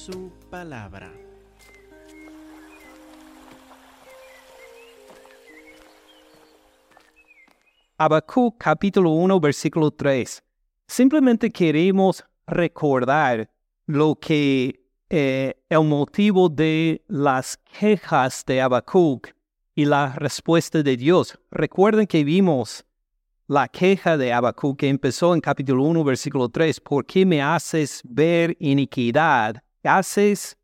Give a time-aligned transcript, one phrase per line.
[0.00, 1.12] su palabra.
[7.98, 10.42] Habacuc capítulo 1 versículo 3.
[10.86, 13.50] Simplemente queremos recordar
[13.86, 19.28] lo que eh, el motivo de las quejas de Habacuc
[19.74, 21.38] y la respuesta de Dios.
[21.50, 22.86] Recuerden que vimos
[23.48, 26.80] la queja de Habacuc que empezó en capítulo 1 versículo 3.
[26.80, 29.62] ¿Por qué me haces ver iniquidad?
[29.82, 30.58] Haces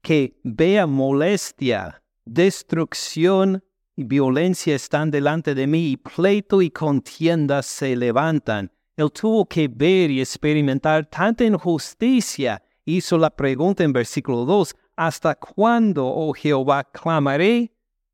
[0.00, 3.62] que vea molestia, destrucción
[3.96, 8.72] y violencia están delante de mí, y pleito y contienda se levantan.
[8.96, 12.62] Él tuvo que ver y experimentar tanta injusticia.
[12.84, 17.72] Hizo la pregunta en versículo 2, ¿hasta cuándo, oh Jehová, clamaré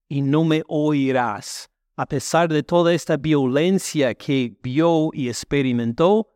[0.08, 1.68] y no me oirás?
[1.96, 6.32] A pesar de toda esta violencia que vio y experimentó,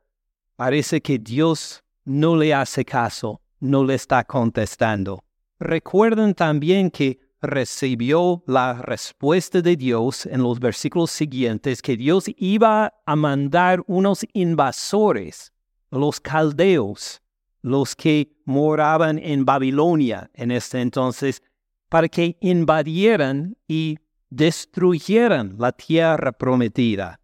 [0.57, 5.25] parece que Dios no le hace caso, no le está contestando.
[5.59, 12.93] Recuerden también que recibió la respuesta de Dios en los versículos siguientes que Dios iba
[13.07, 15.53] a mandar unos invasores,
[15.91, 17.23] los caldeos,
[17.63, 21.43] los que moraban en Babilonia en este entonces,
[21.89, 23.99] para que invadieran y
[24.31, 27.21] destruyeran la tierra prometida.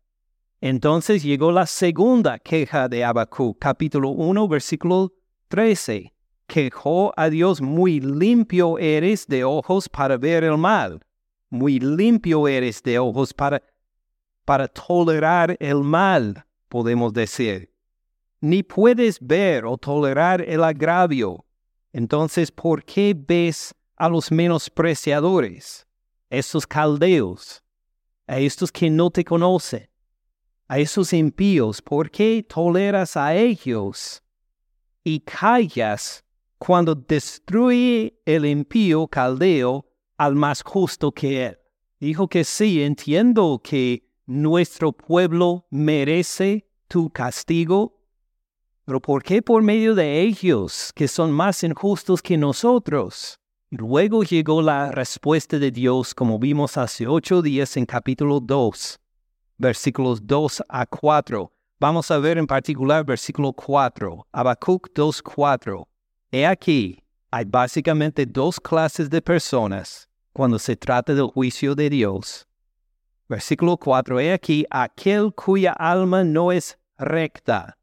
[0.60, 5.12] Entonces llegó la segunda queja de Habacuc, capítulo 1, versículo
[5.48, 6.12] 13
[6.50, 11.00] quejó a Dios, muy limpio eres de ojos para ver el mal,
[11.48, 13.62] muy limpio eres de ojos para,
[14.44, 17.72] para tolerar el mal, podemos decir.
[18.40, 21.44] Ni puedes ver o tolerar el agravio.
[21.92, 25.86] Entonces, ¿por qué ves a los menospreciadores,
[26.30, 27.62] estos caldeos,
[28.26, 29.88] a estos que no te conocen,
[30.66, 31.80] a esos impíos?
[31.80, 34.20] ¿Por qué toleras a ellos
[35.04, 36.24] y callas
[36.60, 39.86] cuando destruye el impío caldeo
[40.18, 41.58] al más justo que él.
[41.98, 47.98] Dijo que sí, entiendo que nuestro pueblo merece tu castigo,
[48.84, 53.40] pero ¿por qué por medio de ellos, que son más injustos que nosotros?
[53.70, 59.00] Luego llegó la respuesta de Dios, como vimos hace ocho días en capítulo 2,
[59.56, 61.50] versículos 2 a 4.
[61.80, 65.89] Vamos a ver en particular versículo 4, Habacuc 2, 4.
[66.32, 72.46] He aquí, hay básicamente dos clases de personas cuando se trata del juicio de Dios.
[73.28, 74.20] Versículo 4.
[74.20, 77.76] He aquí, aquel cuya alma no es recta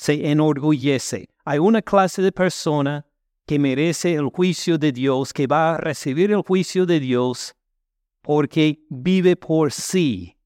[0.00, 1.28] se enorgullece.
[1.44, 3.04] Hay una clase de persona
[3.46, 7.54] que merece el juicio de Dios, que va a recibir el juicio de Dios
[8.22, 10.36] porque vive por sí,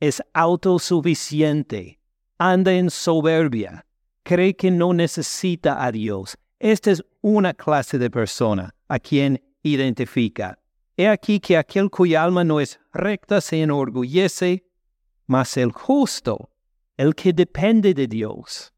[0.00, 1.98] es autosuficiente,
[2.38, 3.84] anda en soberbia,
[4.22, 10.58] cree que no necesita a Dios, esta es una clase de persona a quien identifica.
[10.96, 14.64] He aquí que aquel cuya alma no es recta se enorgullece,
[15.26, 16.48] mas el justo,
[16.96, 18.72] el que depende de Dios,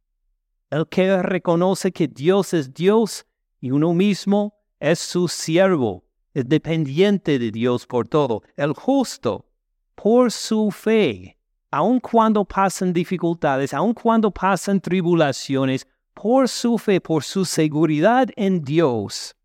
[0.69, 3.25] el que reconoce que Dios es Dios
[3.61, 6.03] y uno mismo es su siervo,
[6.35, 8.43] es dependiente de Dios por todo.
[8.57, 9.47] El justo,
[9.95, 11.39] por su fe,
[11.71, 18.62] aun cuando pasan dificultades, aun cuando pasan tribulaciones, por su fe, por su seguridad en
[18.62, 19.37] Dios,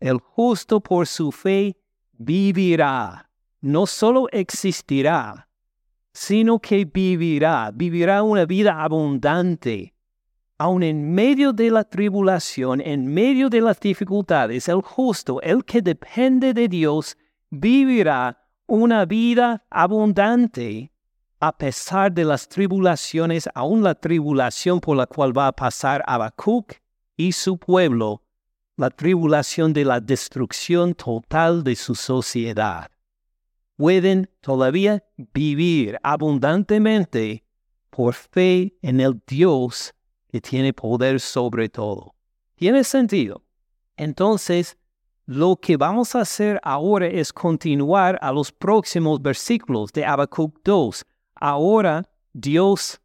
[0.00, 1.76] el justo por su fe
[2.12, 3.28] vivirá.
[3.60, 5.48] No solo existirá,
[6.14, 9.94] sino que vivirá, vivirá una vida abundante.
[10.56, 15.82] Aun en medio de la tribulación, en medio de las dificultades, el justo, el que
[15.82, 17.18] depende de Dios,
[17.50, 20.93] vivirá una vida abundante
[21.46, 26.72] a pesar de las tribulaciones, aún la tribulación por la cual va a pasar Habacuc
[27.18, 28.22] y su pueblo,
[28.78, 32.90] la tribulación de la destrucción total de su sociedad.
[33.76, 35.04] Pueden todavía
[35.34, 37.44] vivir abundantemente
[37.90, 39.92] por fe en el Dios
[40.28, 42.14] que tiene poder sobre todo.
[42.54, 43.42] ¿Tiene sentido?
[43.98, 44.78] Entonces,
[45.26, 51.04] lo que vamos a hacer ahora es continuar a los próximos versículos de Habacuc 2
[51.34, 53.00] ahora Dios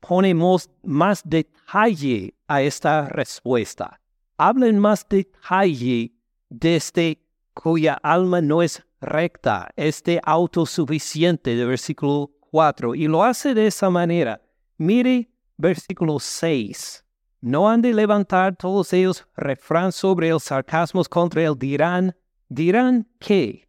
[0.00, 4.00] pone más detalle a esta respuesta.
[4.38, 6.12] Habla en más detalle
[6.48, 7.22] de este
[7.54, 13.90] cuya alma no es recta, este autosuficiente de versículo 4, y lo hace de esa
[13.90, 14.40] manera.
[14.76, 17.04] Mire versículo 6.
[17.40, 21.54] No han de levantar todos ellos refrán sobre el sarcasmo contra él.
[21.58, 22.14] Dirán,
[22.48, 23.68] dirán qué,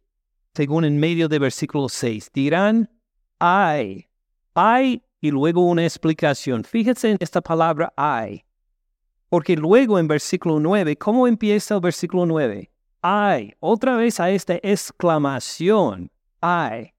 [0.54, 2.30] según en medio de versículo 6.
[2.32, 2.90] Dirán,
[3.38, 4.06] ay,
[4.54, 6.64] hay y luego una explicación.
[6.64, 8.44] Fíjense en esta palabra hay.
[9.28, 12.70] Porque luego en versículo 9, ¿cómo empieza el versículo 9?
[13.02, 16.92] Ay, otra vez a esta exclamación, ay.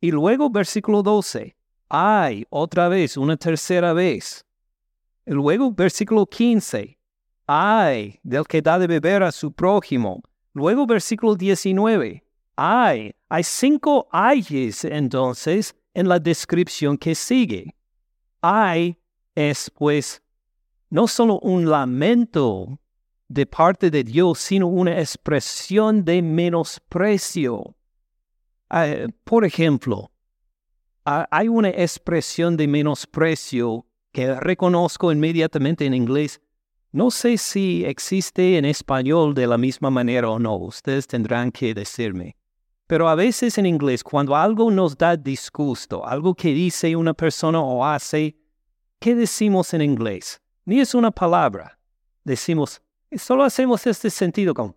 [0.00, 1.56] Y luego versículo 12,
[1.88, 4.44] ay, otra vez, una tercera vez.
[5.24, 6.98] Luego versículo 15,
[7.46, 10.22] ay, del que da de beber a su prójimo.
[10.52, 12.22] Luego versículo 19,
[12.58, 17.74] ay, hay cinco ayes entonces en la descripción que sigue.
[18.42, 18.98] Ay
[19.36, 20.20] es pues
[20.90, 22.80] no solo un lamento
[23.28, 27.76] de parte de Dios, sino una expresión de menosprecio.
[28.68, 30.10] Ah, por ejemplo,
[31.04, 36.40] hay una expresión de menosprecio que reconozco inmediatamente en inglés.
[36.90, 41.72] No sé si existe en español de la misma manera o no, ustedes tendrán que
[41.72, 42.34] decirme.
[42.88, 47.60] Pero a veces en inglés, cuando algo nos da disgusto, algo que dice una persona
[47.60, 48.34] o hace,
[48.98, 50.40] ¿qué decimos en inglés?
[50.64, 51.78] Ni es una palabra.
[52.24, 52.80] Decimos,
[53.14, 54.74] solo hacemos este sentido con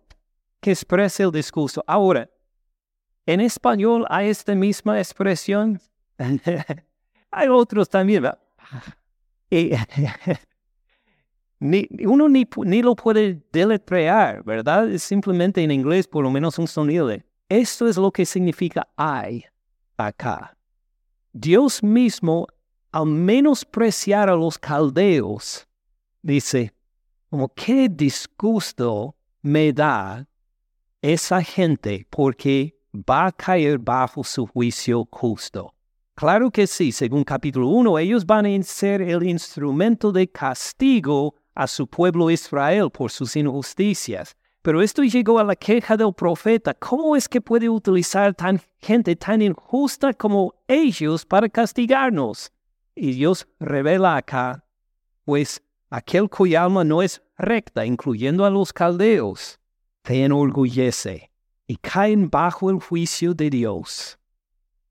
[0.60, 1.82] que expresa el disgusto.
[1.86, 2.28] Ahora,
[3.24, 5.80] en español hay esta misma expresión.
[7.30, 8.28] hay otros también.
[11.60, 14.90] ni, uno ni, lo puede deletrear, ¿verdad?
[14.90, 17.24] Es simplemente en inglés por lo menos un sonido de
[17.60, 19.44] esto es lo que significa hay
[19.98, 20.56] acá.
[21.34, 22.46] Dios mismo,
[22.90, 25.66] al menospreciar a los caldeos,
[26.22, 26.72] dice,
[27.28, 30.26] como qué disgusto me da
[31.02, 35.74] esa gente porque va a caer bajo su juicio justo.
[36.14, 41.66] Claro que sí, según capítulo 1, ellos van a ser el instrumento de castigo a
[41.66, 44.36] su pueblo Israel por sus injusticias.
[44.62, 46.72] Pero esto llegó a la queja del profeta.
[46.72, 52.52] ¿Cómo es que puede utilizar tan gente tan injusta como ellos para castigarnos?
[52.94, 54.64] Y Dios revela acá,
[55.24, 55.60] pues
[55.90, 59.58] aquel cuya alma no es recta, incluyendo a los caldeos,
[60.02, 61.32] te enorgullece
[61.66, 64.18] y caen bajo el juicio de Dios.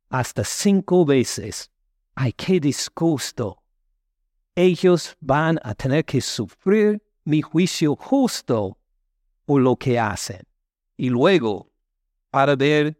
[0.09, 1.71] Hasta cinco veces.
[2.15, 3.63] ¡Ay, qué disgusto!
[4.53, 8.77] Ellos van a tener que sufrir mi juicio justo
[9.59, 10.41] lo que hacen.
[10.97, 11.71] Y luego,
[12.29, 12.97] para ver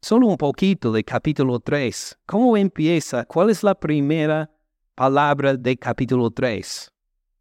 [0.00, 3.24] solo un poquito de capítulo 3, ¿cómo empieza?
[3.24, 4.50] ¿Cuál es la primera
[4.94, 6.92] palabra de capítulo 3?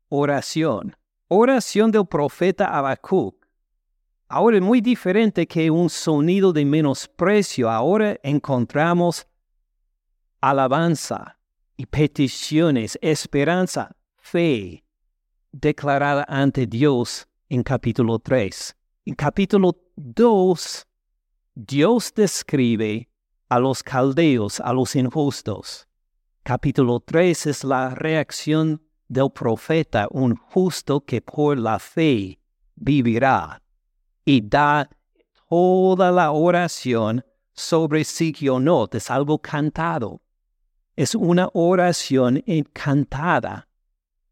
[0.10, 0.96] Oración.
[1.28, 3.36] Oración del profeta Habacuc.
[4.28, 7.70] Ahora es muy diferente que un sonido de menosprecio.
[7.70, 9.28] Ahora encontramos
[10.42, 11.38] alabanza
[11.78, 14.84] y peticiones, esperanza, fe
[15.52, 18.76] declarada ante Dios en capítulo 3.
[19.06, 20.88] En capítulo 2,
[21.54, 23.08] Dios describe
[23.50, 25.88] a los caldeos, a los injustos.
[26.44, 32.40] Capítulo 3 es la reacción del profeta, un justo que por la fe
[32.76, 33.62] vivirá
[34.26, 34.90] y da
[35.48, 38.04] toda la oración sobre
[38.60, 40.22] no, es algo cantado.
[40.96, 43.68] Es una oración encantada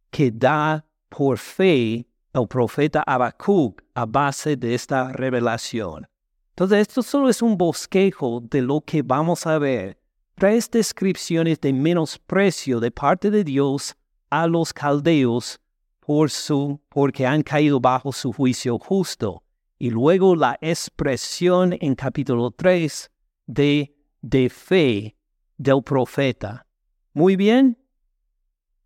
[0.09, 6.07] que da por fe el profeta Habacuc a base de esta revelación.
[6.49, 9.99] Entonces, esto solo es un bosquejo de lo que vamos a ver.
[10.35, 13.95] Tres descripciones de menosprecio de parte de Dios
[14.29, 15.59] a los caldeos
[15.99, 19.43] por su, porque han caído bajo su juicio justo.
[19.77, 23.11] Y luego la expresión en capítulo 3
[23.45, 25.15] de, de fe
[25.57, 26.65] del profeta.
[27.13, 27.77] Muy bien.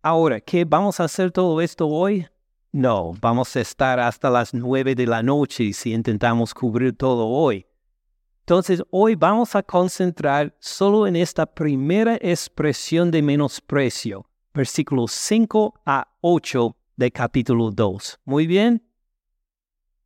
[0.02, 2.26] Ahora, ¿qué vamos a hacer todo esto hoy?
[2.72, 7.66] No, vamos a estar hasta las nueve de la noche si intentamos cubrir todo hoy.
[8.40, 16.08] Entonces, hoy vamos a concentrar solo en esta primera expresión de menosprecio, versículos 5 a
[16.20, 18.20] 8 de capítulo 2.
[18.26, 18.86] Muy bien.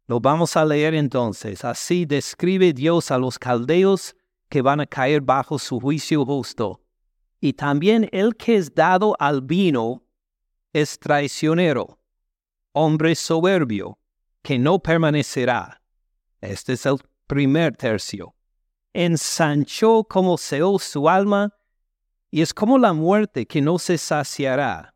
[0.06, 1.64] Lo vamos a leer entonces.
[1.64, 4.14] Así describe Dios a los caldeos
[4.48, 6.80] que van a caer bajo su juicio justo.
[7.40, 10.04] Y también el que es dado al vino
[10.72, 11.98] es traicionero
[12.72, 13.98] hombre soberbio,
[14.42, 15.80] que no permanecerá.
[16.40, 18.34] Este es el primer tercio.
[18.92, 21.54] Ensanchó como Seol su alma,
[22.30, 24.94] y es como la muerte que no se saciará.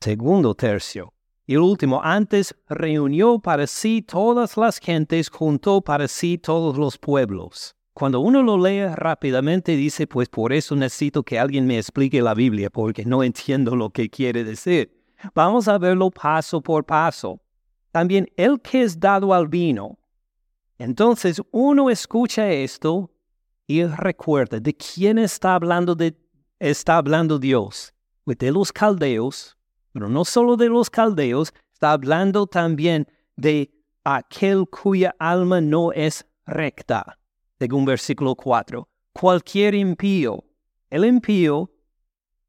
[0.00, 1.12] Segundo tercio.
[1.46, 6.96] Y el último, antes reunió para sí todas las gentes, juntó para sí todos los
[6.96, 7.74] pueblos.
[7.92, 12.34] Cuando uno lo lee rápidamente dice, pues por eso necesito que alguien me explique la
[12.34, 14.99] Biblia, porque no entiendo lo que quiere decir.
[15.34, 17.40] Vamos a verlo paso por paso.
[17.92, 19.98] También el que es dado al vino.
[20.78, 23.10] Entonces uno escucha esto
[23.66, 25.96] y recuerda de quién está hablando,
[26.58, 27.92] está hablando Dios.
[28.24, 29.56] Pues de los caldeos,
[29.92, 33.72] pero no solo de los caldeos, Está hablando también de
[34.04, 37.18] aquel cuya alma no es recta,
[37.58, 38.86] según versículo 4.
[39.14, 40.44] Cualquier impío.
[40.90, 41.70] El impío,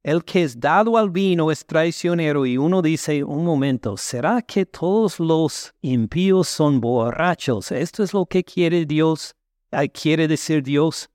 [0.03, 4.65] el que es dado al vino es traicionero y uno dice, un momento, ¿será que
[4.65, 7.71] todos los impíos son borrachos?
[7.71, 9.35] ¿Esto es lo que quiere Dios?
[9.93, 11.09] ¿Quiere decir Dios?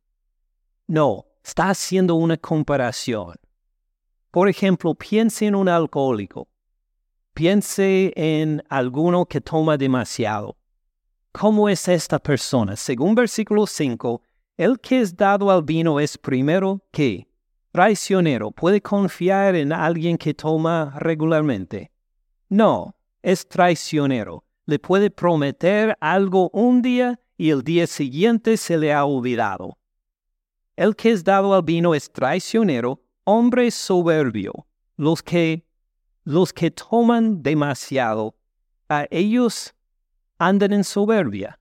[0.86, 3.34] No, está haciendo una comparación.
[4.30, 6.48] Por ejemplo, piense en un alcohólico.
[7.34, 10.56] Piense en alguno que toma demasiado.
[11.32, 12.76] ¿Cómo es esta persona?
[12.76, 14.22] Según versículo 5,
[14.56, 17.26] el que es dado al vino es primero que
[17.76, 18.52] traicionero.
[18.52, 21.90] ¿Puede confiar en alguien que toma regularmente?
[22.49, 24.45] No, es traicionero.
[24.64, 29.76] Le puede prometer algo un día y el día siguiente se le ha olvidado.
[30.75, 34.66] El que es dado al vino es traicionero, hombre soberbio.
[34.97, 35.66] Los que
[36.25, 38.37] los que toman demasiado,
[38.88, 39.75] a ellos
[40.38, 41.61] andan en soberbia.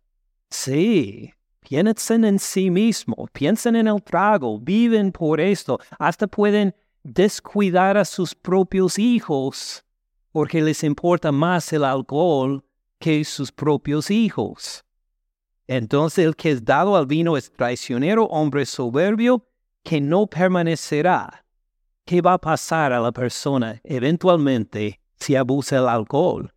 [0.50, 1.34] Sí,
[1.68, 8.06] piensen en sí mismo, piensen en el trago, viven por esto, hasta pueden descuidar a
[8.06, 9.84] sus propios hijos
[10.32, 12.64] porque les importa más el alcohol
[13.00, 14.84] que sus propios hijos.
[15.68, 19.48] Entonces el que es dado al vino es traicionero, hombre soberbio,
[19.84, 21.46] que no permanecerá
[22.06, 26.54] ¿Qué va a pasar a la persona eventualmente si abusa el alcohol?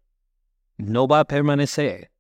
[0.77, 2.11] No va a permanecer.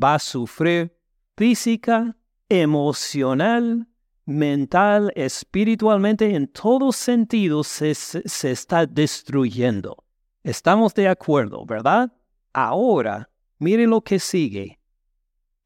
[0.00, 0.96] Va a sufrir
[1.36, 2.16] física,
[2.48, 3.86] emocional,
[4.24, 10.04] mental, espiritualmente, en todos sentidos se, se está destruyendo.
[10.42, 12.12] Estamos de acuerdo, ¿verdad?
[12.52, 14.78] Ahora, mire lo que sigue.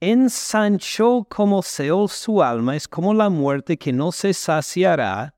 [0.01, 5.35] Ensanchó como Seol su alma, es como la muerte que no se saciará,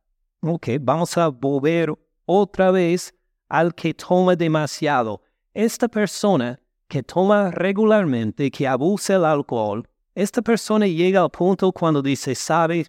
[0.47, 1.91] Ok, vamos a volver
[2.27, 3.15] otra vez
[3.49, 5.23] al que toma demasiado.
[5.55, 12.03] Esta persona que toma regularmente, que abusa el alcohol, esta persona llega al punto cuando
[12.03, 12.87] dice, sabe,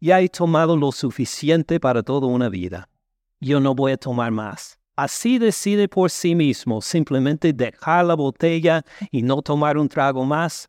[0.00, 2.88] ya he tomado lo suficiente para toda una vida.
[3.40, 4.78] Yo no voy a tomar más.
[4.96, 10.68] Así decide por sí mismo simplemente dejar la botella y no tomar un trago más.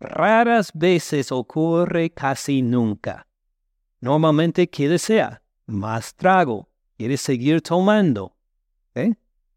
[0.00, 3.26] Raras veces ocurre casi nunca.
[4.00, 5.40] Normalmente, ¿qué desea?
[5.66, 6.68] más trago.
[6.96, 8.36] ¿Quieres seguir tomando?
[8.94, 9.14] ¿Eh?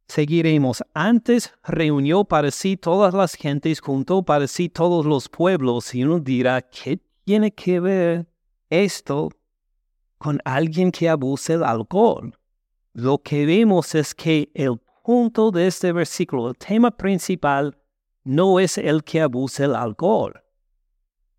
[0.08, 0.84] Seguiremos.
[0.94, 6.20] Antes reunió para sí todas las gentes, juntó para sí todos los pueblos, y uno
[6.20, 8.28] dirá, ¿qué tiene que ver
[8.70, 9.30] esto
[10.18, 12.34] con alguien que abuse el alcohol?
[12.94, 17.78] Lo que vemos es que el punto de este versículo, el tema principal,
[18.24, 20.34] no es el que abuse el alcohol.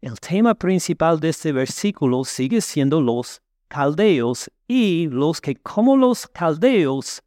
[0.00, 6.26] El tema principal de este versículo sigue siendo los caldeos y los que como los
[6.28, 7.22] caldeos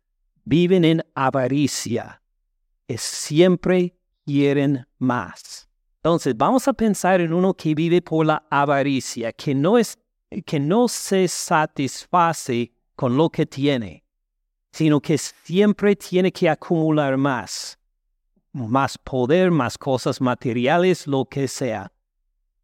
[0.46, 2.22] viven en avaricia,
[2.88, 3.96] es siempre
[4.26, 5.68] quieren más.
[5.98, 9.98] Entonces vamos a pensar en uno que vive por la avaricia, que no, es,
[10.46, 14.04] que no se satisface con lo que tiene,
[14.72, 17.78] sino que siempre tiene que acumular más,
[18.52, 21.92] más poder, más cosas materiales, lo que sea.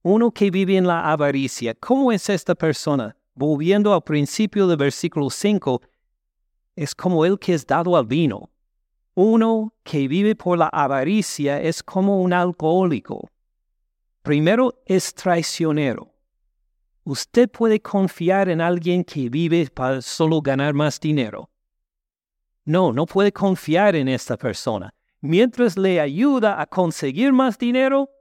[0.01, 3.17] Uno que vive en la avaricia, ¿cómo es esta persona?
[3.38, 5.81] volviendo al principio del versículo 5,
[6.77, 8.51] es como el que es dado al vino.
[9.15, 13.29] Uno que vive por la avaricia es como un alcohólico.
[14.22, 16.13] Primero es traicionero.
[17.03, 21.50] Usted puede confiar en alguien que vive para solo ganar más dinero.
[22.63, 24.93] No, no puede confiar en esta persona.
[25.19, 28.12] Mientras le ayuda a conseguir más dinero,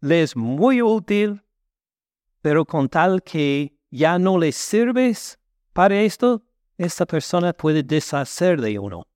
[0.00, 1.42] le es muy útil,
[2.40, 5.38] pero con tal que ya no le sirves
[5.74, 6.42] para esto,
[6.78, 9.06] esta persona puede deshacer de uno,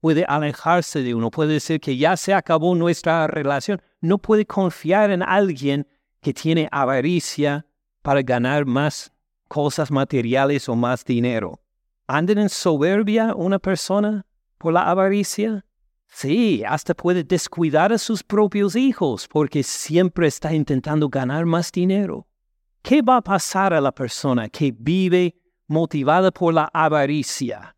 [0.00, 3.80] puede alejarse de uno, puede decir que ya se acabó nuestra relación.
[4.00, 5.86] No puede confiar en alguien
[6.20, 7.66] que tiene avaricia
[8.02, 9.12] para ganar más
[9.48, 11.60] cosas materiales o más dinero.
[12.06, 14.26] ¿Anden en soberbia una persona
[14.58, 15.64] por la avaricia?
[16.06, 22.26] Sí, hasta puede descuidar a sus propios hijos porque siempre está intentando ganar más dinero.
[22.82, 25.34] ¿Qué va a pasar a la persona que vive
[25.74, 27.76] motivada por la avaricia?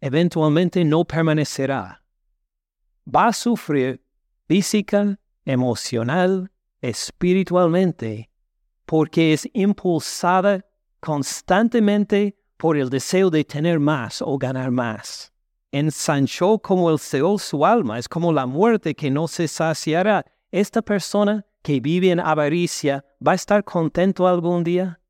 [0.00, 2.02] Eventualmente no permanecerá.
[3.06, 4.02] Va a sufrir
[4.48, 8.30] física, emocional, espiritualmente,
[8.86, 10.64] porque es impulsada
[11.00, 15.32] constantemente por el deseo de tener más o ganar más.
[15.70, 20.24] Ensanchó como el Seol su alma, es como la muerte que no se saciará.
[20.50, 25.00] Esta persona que vive en avaricia va a estar contento algún día?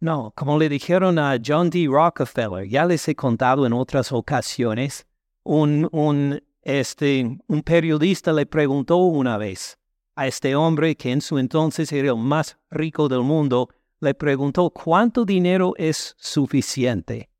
[0.00, 1.86] No, como le dijeron a John D.
[1.88, 5.06] Rockefeller, ya les he contado en otras ocasiones,
[5.42, 9.78] un, un este, un periodista le preguntó una vez
[10.16, 14.68] a este hombre que en su entonces era el más rico del mundo, le preguntó
[14.70, 17.30] cuánto dinero es suficiente.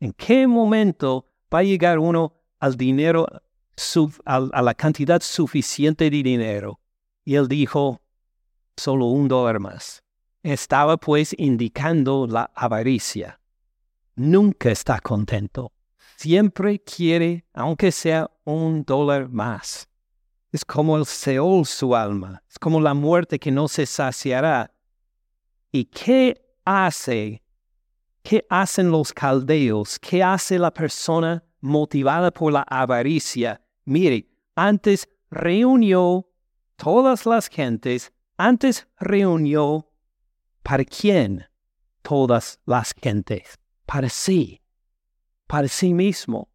[0.00, 3.26] ¿En qué momento va a llegar uno al dinero,
[4.24, 6.80] a la cantidad suficiente de dinero?
[7.24, 8.00] Y él dijo,
[8.76, 10.02] solo un dólar más.
[10.42, 13.40] Estaba pues indicando la avaricia.
[14.14, 15.72] Nunca está contento.
[16.16, 19.88] Siempre quiere, aunque sea un dólar más.
[20.50, 22.42] Es como el Seol su alma.
[22.48, 24.72] Es como la muerte que no se saciará.
[25.70, 27.42] ¿Y qué hace?
[28.22, 29.98] ¿Qué hacen los caldeos?
[29.98, 33.60] ¿Qué hace la persona motivada por la avaricia?
[33.84, 36.28] Mire, antes reunió
[36.76, 39.87] todas las gentes, antes reunió
[40.62, 41.46] ¿para quién?
[42.02, 44.60] Todas las gentes, para sí,
[45.46, 46.48] para sí mismo.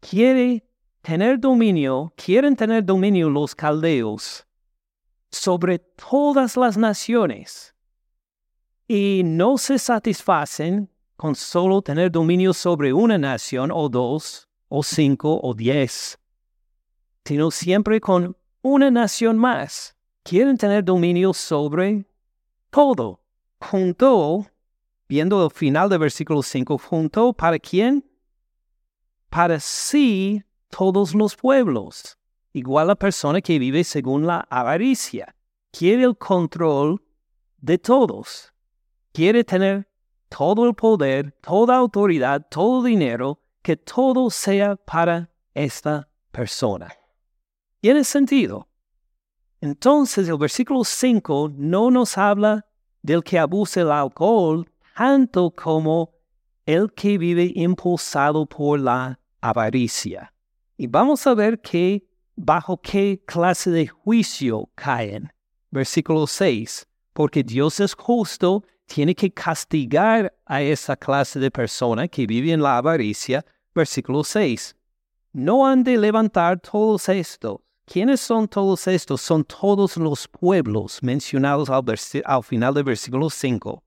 [0.00, 0.66] Quiere
[1.02, 4.46] tener dominio, quieren tener dominio los caldeos
[5.30, 7.74] sobre todas las naciones
[8.86, 15.40] y no se satisfacen con solo tener dominio sobre una nación o dos o cinco
[15.42, 16.18] o diez,
[17.24, 19.96] sino siempre con una nación más.
[20.22, 22.06] Quieren tener dominio sobre
[22.74, 23.20] todo.
[23.60, 24.46] Juntó,
[25.08, 28.04] viendo el final del versículo 5, juntó para quién?
[29.30, 32.18] Para sí todos los pueblos.
[32.52, 35.36] Igual la persona que vive según la avaricia.
[35.70, 37.00] Quiere el control
[37.58, 38.52] de todos.
[39.12, 39.88] Quiere tener
[40.28, 46.92] todo el poder, toda autoridad, todo dinero, que todo sea para esta persona.
[47.80, 48.66] ¿Tiene sentido?
[49.64, 52.66] Entonces el versículo 5 no nos habla
[53.00, 56.12] del que abusa el alcohol tanto como
[56.66, 60.34] el que vive impulsado por la avaricia.
[60.76, 65.32] Y vamos a ver que bajo qué clase de juicio caen.
[65.70, 66.86] Versículo 6.
[67.14, 72.60] Porque Dios es justo, tiene que castigar a esa clase de persona que vive en
[72.60, 73.42] la avaricia.
[73.74, 74.76] Versículo 6.
[75.32, 79.20] No han de levantar todos estos ¿Quiénes son todos estos?
[79.20, 83.84] Son todos los pueblos mencionados al, final del versículo 5.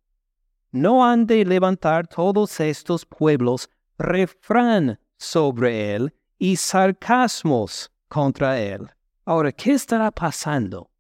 [0.71, 8.87] No han de levantar todos estos pueblos refrán sobre él y sarcasmos contra él.
[9.25, 10.91] Ahora, ¿qué estará pasando?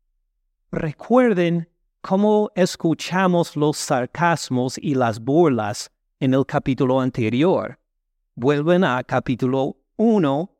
[0.71, 1.69] Recuerden
[2.01, 7.79] cómo escuchamos los sarcasmos y las burlas en el capítulo anterior.
[8.33, 10.51] Vuelven a capítulo 1,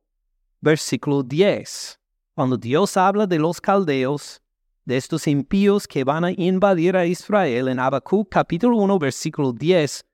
[0.62, 1.97] versículo 10
[2.38, 4.44] cuando Dios habla de los caldeos,
[4.86, 10.06] de estos impíos que van a invadir a Israel en Habacuc capítulo 1 versículo 10,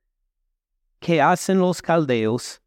[1.02, 2.62] ¿qué hacen los caldeos?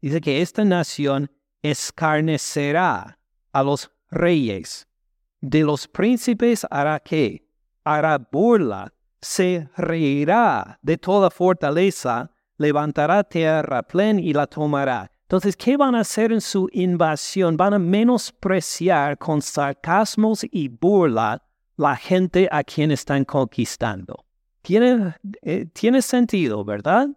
[0.00, 1.28] Dice que esta nación
[1.60, 3.18] escarnecerá
[3.50, 4.86] a los reyes.
[5.40, 7.48] De los príncipes hará qué?
[7.82, 15.10] Hará burla, se reirá de toda fortaleza, levantará tierra plen y la tomará.
[15.24, 17.56] Entonces, ¿qué van a hacer en su invasión?
[17.56, 21.42] Van a menospreciar con sarcasmos y burla
[21.76, 24.26] la gente a quien están conquistando.
[24.60, 27.08] Tiene, eh, tiene sentido, ¿verdad?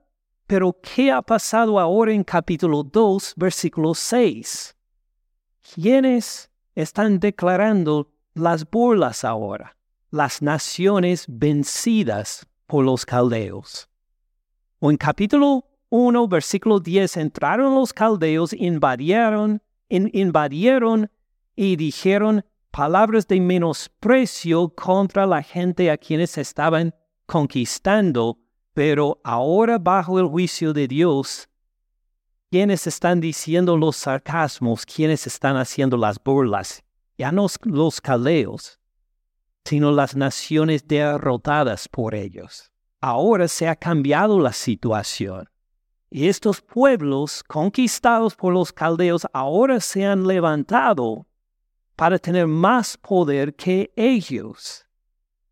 [0.48, 4.74] Pero ¿qué ha pasado ahora en capítulo 2, versículo 6?
[5.76, 9.76] ¿Quiénes están declarando las burlas ahora?
[10.12, 13.90] Las naciones vencidas por los caldeos.
[14.80, 21.10] O en capítulo 1, versículo 10, entraron los caldeos, invadieron, invadieron
[21.56, 26.94] y dijeron palabras de menosprecio contra la gente a quienes estaban
[27.26, 28.38] conquistando,
[28.74, 31.50] pero ahora bajo el juicio de Dios,
[32.50, 36.84] quienes están diciendo los sarcasmos, quienes están haciendo las burlas,
[37.18, 38.80] ya no los caldeos,
[39.66, 42.72] sino las naciones derrotadas por ellos.
[43.02, 45.50] Ahora se ha cambiado la situación.
[46.10, 51.28] Y estos pueblos conquistados por los caldeos ahora se han levantado
[51.96, 54.86] para tener más poder que ellos.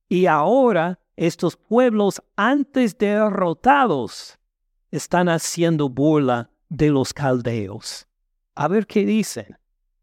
[0.08, 4.38] Y ahora estos pueblos antes derrotados
[4.92, 8.08] están haciendo burla de los caldeos.
[8.56, 9.58] A ver qué dicen.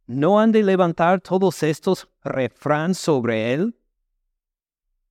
[0.07, 3.75] ¿No han de levantar todos estos refrán sobre él?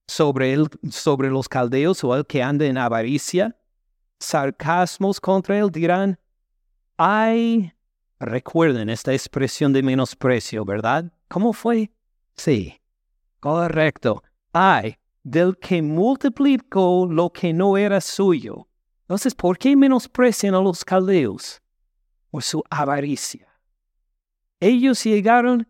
[0.06, 3.56] ¿Sobre él, sobre los caldeos o el que anda en avaricia?
[4.24, 6.18] Sarcasmos contra él, dirán,
[6.96, 7.72] ay,
[8.18, 11.12] recuerden esta expresión de menosprecio, ¿verdad?
[11.28, 11.90] ¿Cómo fue?
[12.36, 12.80] Sí,
[13.40, 14.22] correcto.
[14.52, 18.68] Ay, del que multiplicó lo que no era suyo.
[19.02, 21.60] Entonces, ¿por qué menosprecian a los caldeos?
[22.30, 23.46] Por su avaricia.
[24.58, 25.68] Ellos llegaron,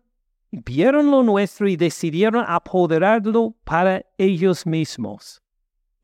[0.51, 5.42] vieron lo nuestro y decidieron apoderarlo para ellos mismos.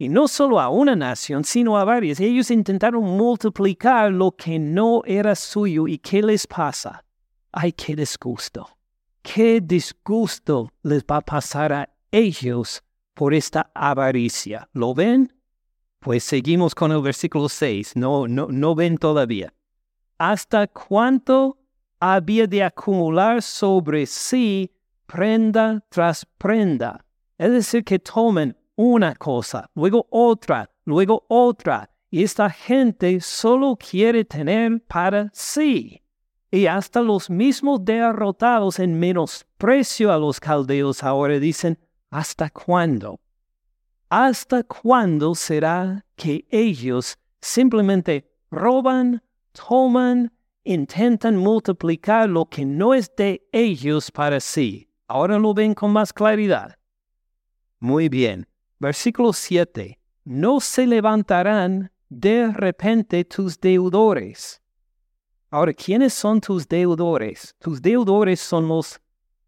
[0.01, 2.21] Y no solo a una nación, sino a varias.
[2.21, 5.89] Ellos intentaron multiplicar lo que no era suyo.
[5.89, 7.03] ¿Y qué les pasa?
[7.51, 8.69] Ay, qué disgusto.
[9.21, 12.81] Qué disgusto les va a pasar a ellos
[13.13, 14.69] por esta avaricia.
[14.71, 15.33] ¿Lo ven?
[15.99, 17.97] Pues seguimos con el versículo 6.
[17.97, 19.53] No, no, no ven todavía.
[20.17, 21.57] ¿Hasta cuánto
[21.99, 24.71] había de acumular sobre sí
[25.05, 27.03] prenda tras prenda?
[27.37, 31.89] Es decir, que tomen una cosa, luego otra, luego otra.
[32.09, 36.01] Y esta gente solo quiere tener para sí.
[36.49, 41.77] Y hasta los mismos derrotados en menosprecio a los caldeos ahora dicen,
[42.09, 43.19] ¿hasta cuándo?
[44.07, 50.31] ¿Hasta cuándo será que ellos simplemente roban, toman,
[50.63, 54.89] intentan multiplicar lo que no es de ellos para sí?
[55.05, 56.77] Ahora lo ven con más claridad.
[57.81, 58.48] Muy bien.
[58.79, 59.99] Versículo 7.
[60.23, 64.61] No se levantarán de repente tus deudores.
[65.51, 67.55] Ahora, ¿quiénes son tus deudores?
[67.59, 68.99] Tus deudores son los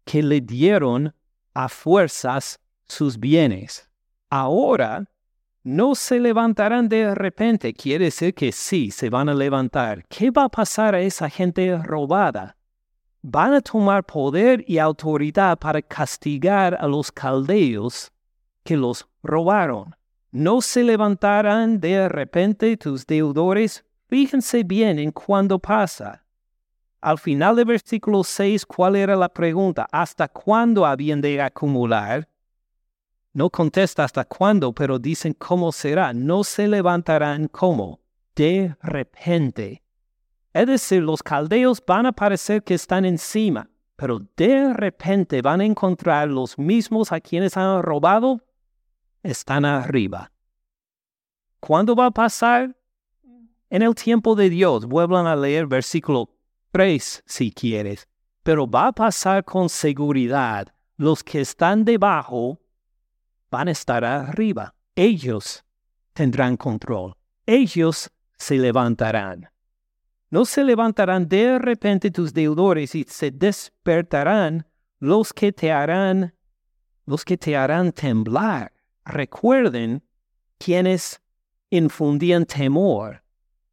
[0.04, 1.14] que le dieron
[1.54, 3.88] a fuerzas sus bienes.
[4.28, 5.08] Ahora,
[5.62, 7.72] no se levantarán de repente.
[7.72, 10.04] Quiere decir que sí, se van a levantar.
[10.08, 12.56] ¿Qué va a pasar a esa gente robada?
[13.22, 18.10] Van a tomar poder y autoridad para castigar a los caldeos
[18.64, 19.94] que los robaron.
[20.30, 23.84] No se levantarán de repente tus deudores.
[24.08, 26.24] Fíjense bien en cuándo pasa.
[27.00, 29.86] Al final del versículo 6, ¿cuál era la pregunta?
[29.90, 32.28] ¿Hasta cuándo habían de acumular?
[33.32, 36.12] No contesta hasta cuándo, pero dicen cómo será.
[36.12, 38.00] No se levantarán como
[38.34, 39.82] de repente.
[40.52, 45.64] Es decir, los caldeos van a parecer que están encima, pero de repente van a
[45.64, 48.42] encontrar los mismos a quienes han robado
[49.22, 50.32] están arriba.
[51.60, 52.76] ¿Cuándo va a pasar?
[53.70, 54.86] En el tiempo de Dios.
[54.86, 56.28] Vuelvan a leer versículo
[56.72, 58.08] 3 si quieres.
[58.42, 60.74] Pero va a pasar con seguridad.
[60.96, 62.60] Los que están debajo
[63.50, 64.74] van a estar arriba.
[64.96, 65.64] Ellos
[66.12, 67.14] tendrán control.
[67.46, 69.48] Ellos se levantarán.
[70.30, 74.66] No se levantarán de repente tus deudores y se despertarán
[74.98, 76.34] los que te harán,
[77.04, 78.72] los que te harán temblar
[79.04, 80.02] recuerden
[80.58, 81.20] quienes
[81.70, 83.22] infundían temor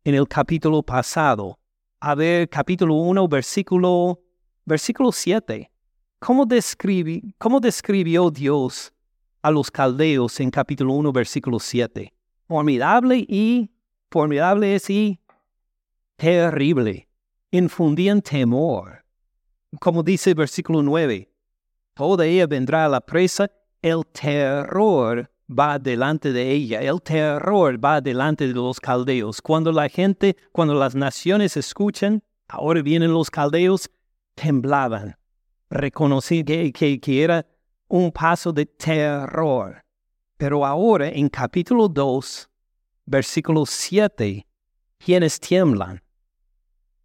[0.03, 1.59] en el capítulo pasado.
[1.99, 4.21] A ver, capítulo 1, versículo,
[4.65, 5.69] versículo 7.
[6.19, 6.47] ¿Cómo,
[7.37, 8.93] ¿Cómo describió Dios
[9.41, 12.13] a los caldeos en capítulo 1, versículo 7?
[12.47, 13.69] Formidable y,
[14.09, 15.19] formidable es y
[16.15, 17.07] terrible.
[17.51, 19.05] Infundían temor.
[19.79, 21.31] Como dice el versículo 9,
[21.93, 23.49] toda ella vendrá a la presa
[23.81, 29.41] el terror va delante de ella, el terror va delante de los caldeos.
[29.41, 33.89] Cuando la gente, cuando las naciones escuchan, ahora vienen los caldeos,
[34.35, 35.17] temblaban,
[35.69, 37.45] reconocí que, que, era
[37.87, 39.81] un paso de terror.
[40.37, 42.49] Pero ahora en capítulo 2,
[43.05, 44.45] versículo 7,
[44.97, 46.01] ¿quiénes tiemblan?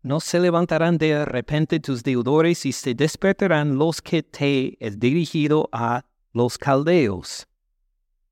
[0.03, 5.69] No se levantarán de repente tus deudores y se despertarán los que te es dirigido
[5.73, 6.05] a
[6.35, 7.47] los caldeos.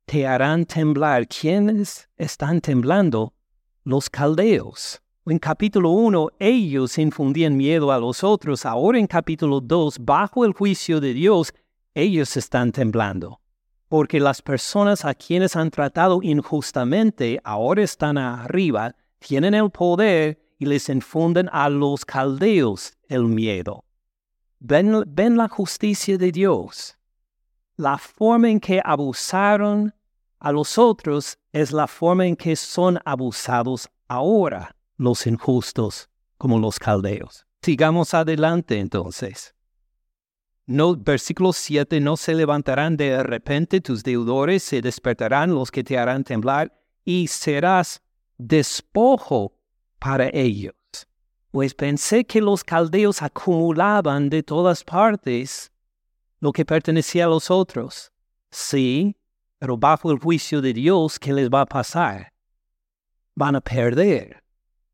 [0.07, 1.29] Te harán temblar.
[1.29, 3.33] ¿Quiénes están temblando?
[3.85, 5.01] Los caldeos.
[5.25, 8.67] En capítulo 1 ellos infundían miedo a los otros.
[8.67, 11.55] Ahora en capítulo 2, bajo el juicio de Dios,
[11.95, 13.41] ellos están temblando.
[13.89, 20.67] Porque las personas a quienes han tratado injustamente ahora están arriba, tienen el poder y
[20.67, 23.85] les infunden a los caldeos el miedo.
[24.59, 26.99] Ven, ven la justicia de Dios.
[27.83, 29.93] La forma en que abusaron
[30.39, 36.79] a los otros es la forma en que son abusados ahora los injustos como los
[36.79, 37.45] caldeos.
[37.61, 39.57] Sigamos adelante entonces.
[40.65, 45.99] No, versículo 7, no se levantarán de repente tus deudores, se despertarán los que te
[45.99, 46.73] harán temblar
[47.05, 48.01] y serás
[48.39, 49.57] despojo
[49.99, 50.77] para ellos.
[51.51, 55.72] Pues pensé que los caldeos acumulaban de todas partes
[56.43, 58.13] lo que pertenecía a los otros.
[58.51, 59.17] Sí,
[59.61, 62.33] pero bajo el juicio de Dios, ¿qué les va a pasar?
[63.37, 64.43] Van a perder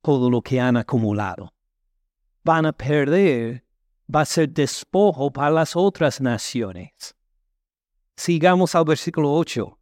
[0.03, 1.55] todo lo que han acumulado.
[2.45, 3.65] Van a perder,
[4.15, 7.17] va a ser despojo para las otras naciones.
[8.15, 9.79] Sigamos al versículo 8.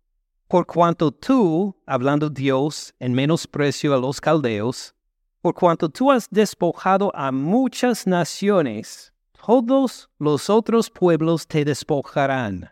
[0.46, 4.94] Por cuanto tú, hablando Dios en menosprecio a los caldeos,
[5.40, 9.12] por cuanto tú has despojado a muchas naciones,
[9.46, 12.68] todos los otros pueblos te despojarán.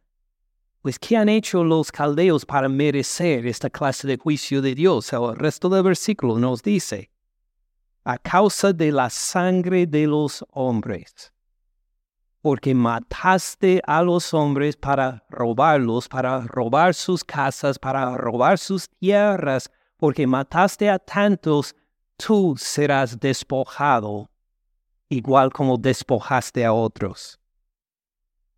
[0.83, 5.13] Pues, ¿qué han hecho los caldeos para merecer esta clase de juicio de Dios?
[5.13, 7.13] El resto del versículo nos dice,
[8.03, 11.33] a causa de la sangre de los hombres.
[12.41, 19.71] Porque mataste a los hombres para robarlos, para robar sus casas, para robar sus tierras,
[19.97, 21.77] porque mataste a tantos,
[22.17, 24.29] tú serás despojado,
[25.17, 27.39] igual como despojaste a otros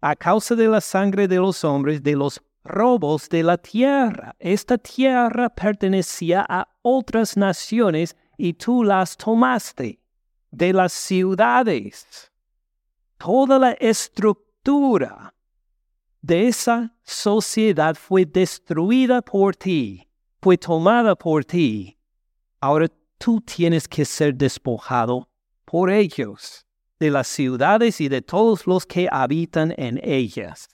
[0.00, 4.36] a causa de la sangre de los hombres, de los robos de la tierra.
[4.38, 10.00] Esta tierra pertenecía a otras naciones y tú las tomaste.
[10.50, 12.30] De las ciudades.
[13.18, 15.34] Toda la estructura
[16.22, 20.08] de esa sociedad fue destruida por ti,
[20.40, 21.98] fue tomada por ti.
[22.60, 22.88] Ahora
[23.18, 25.28] tú tienes que ser despojado
[25.66, 26.64] por ellos
[26.98, 30.68] de las ciudades y de todos los que habitan en ellas.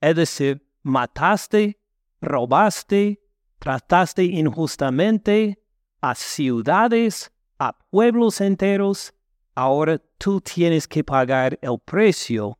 [0.00, 1.78] Es decir, mataste,
[2.20, 3.22] robaste,
[3.60, 5.62] trataste injustamente
[6.00, 9.14] a ciudades, a pueblos enteros,
[9.54, 12.58] ahora tú tienes que pagar el precio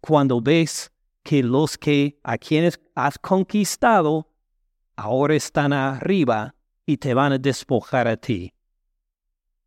[0.00, 0.92] cuando ves
[1.24, 4.30] que los que a quienes has conquistado
[4.94, 6.54] ahora están arriba
[6.86, 8.52] y te van a despojar a ti.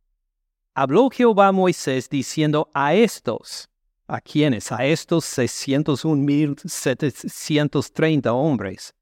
[0.73, 3.69] Habló Jehová a Moisés diciendo a estos,
[4.07, 4.69] ¿a quienes?
[4.71, 8.93] A estos 601.730 hombres.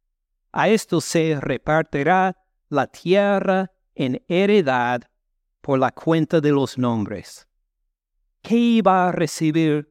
[0.59, 2.35] A estos se repartirá
[2.69, 5.03] la tierra en heredad
[5.61, 7.47] por la cuenta de los nombres.
[8.41, 9.87] ¿Qué iba a recibir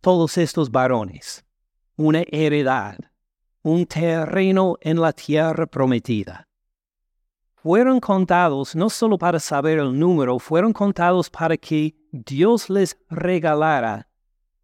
[0.00, 1.44] todos estos varones?
[1.94, 2.98] Una heredad,
[3.62, 6.48] un terreno en la tierra prometida.
[7.54, 14.08] Fueron contados no solo para saber el número, fueron contados para que Dios les regalara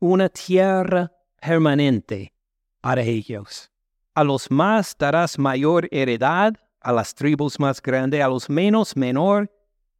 [0.00, 2.34] una tierra permanente
[2.80, 3.70] para ellos.
[4.14, 9.50] A los más darás mayor heredad a las tribus más grandes, a los menos menor,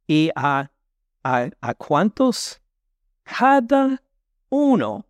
[0.07, 0.71] y a,
[1.23, 2.61] a, a cuántos?
[3.23, 4.01] Cada
[4.49, 5.05] uno,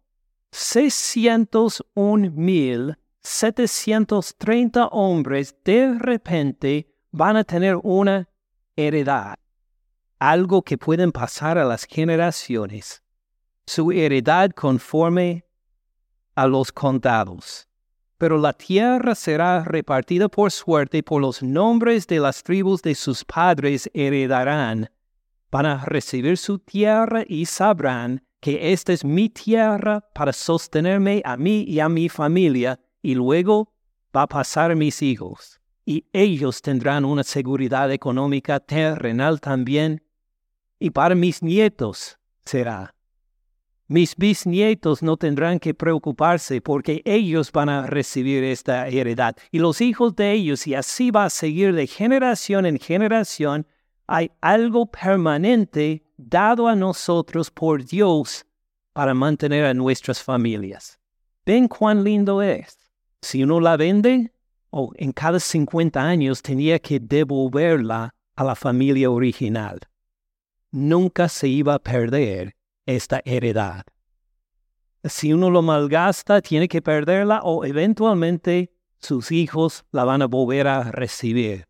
[0.52, 8.30] 601 mil 730 hombres de repente van a tener una
[8.76, 9.38] heredad,
[10.18, 13.04] algo que pueden pasar a las generaciones,
[13.66, 15.46] su heredad conforme
[16.36, 17.65] a los contados
[18.18, 23.26] pero la tierra será repartida por suerte por los nombres de las tribus de sus
[23.26, 24.90] padres heredarán.
[25.52, 31.36] Van a recibir su tierra y sabrán que esta es mi tierra para sostenerme a
[31.36, 33.74] mí y a mi familia, y luego
[34.16, 35.60] va a pasar a mis hijos.
[35.86, 40.04] Y ellos tendrán una seguridad económica terrenal también,
[40.80, 42.95] y para mis nietos será.
[43.88, 49.80] Mis bisnietos no tendrán que preocuparse porque ellos van a recibir esta heredad y los
[49.80, 53.68] hijos de ellos, y así va a seguir de generación en generación,
[54.08, 58.48] hay algo permanente dado a nosotros por Dios
[58.94, 61.00] para mantener a nuestras familias.
[61.46, 62.80] ¿Ven cuán lindo es?
[63.22, 64.32] Si uno la vende,
[64.72, 69.80] o en cada 50 años tenía que devolverla a la familia original.
[70.72, 73.84] Nunca se iba a perder esta heredad.
[75.04, 80.68] Si uno lo malgasta, tiene que perderla o eventualmente sus hijos la van a volver
[80.68, 81.68] a recibir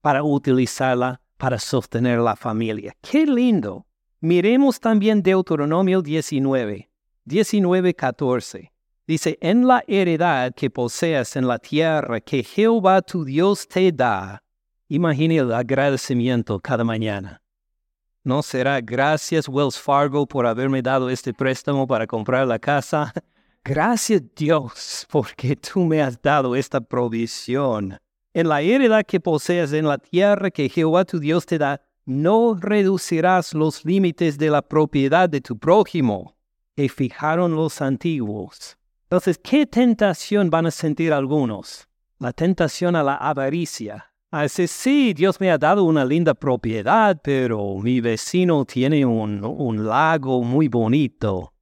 [0.00, 2.96] para utilizarla para sostener la familia.
[3.00, 3.86] ¡Qué lindo!
[4.20, 6.90] Miremos también Deuteronomio 19,
[7.24, 8.72] 19, 14.
[9.06, 14.42] Dice, en la heredad que poseas en la tierra que Jehová tu Dios te da,
[14.88, 17.40] imagine el agradecimiento cada mañana.
[18.26, 23.12] ¿No será gracias Wells Fargo por haberme dado este préstamo para comprar la casa?
[23.64, 27.98] Gracias Dios porque tú me has dado esta provisión.
[28.34, 32.54] En la heredad que poseas en la tierra que Jehová tu Dios te da, no
[32.60, 36.36] reducirás los límites de la propiedad de tu prójimo
[36.76, 38.76] que fijaron los antiguos
[39.08, 41.86] entonces, ¿qué tentación van a sentir algunos?
[42.18, 44.12] La tentación a la avaricia.
[44.30, 49.86] A decir, sí, Dios me ha dado una linda propiedad, pero mi vecino tiene un,
[49.86, 51.52] lago muy bonito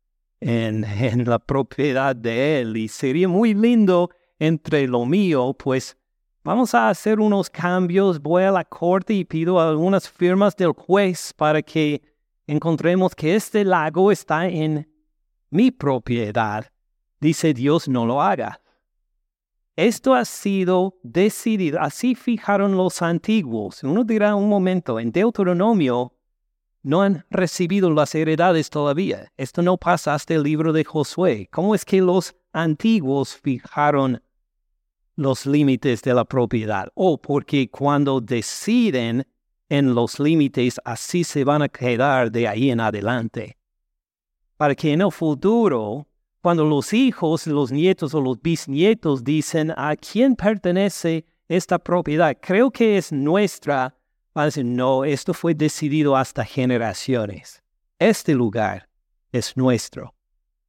[0.41, 5.97] en, en la propiedad de él y sería muy lindo entre lo mío, pues
[6.43, 11.33] vamos a hacer unos cambios, voy a la corte y pido algunas firmas del juez
[11.33, 12.03] para que
[12.47, 14.89] encontremos que este lago está en
[15.51, 16.67] mi propiedad
[17.25, 18.61] dice Dios no lo haga.
[19.77, 23.83] Esto ha sido decidido, así fijaron los antiguos.
[23.83, 26.13] Uno dirá un momento, en Deuteronomio
[26.85, 29.33] no han recibido las heredades todavía.
[29.37, 31.49] Esto no pasa hasta el libro de Josué.
[31.51, 34.23] ¿Cómo es que los antiguos fijaron
[35.17, 36.89] los límites de la propiedad?
[36.95, 39.27] O porque cuando deciden
[39.69, 43.57] en los límites, así se van a quedar de ahí en adelante.
[44.57, 46.07] Para que en el futuro
[46.45, 52.71] cuando los hijos, los nietos o los bisnietos dicen a quién pertenece esta propiedad, creo
[52.71, 53.97] que es nuestra,
[54.35, 57.63] van a decir, no, esto fue decidido hasta generaciones.
[57.99, 58.91] Este lugar
[59.33, 60.15] es nuestro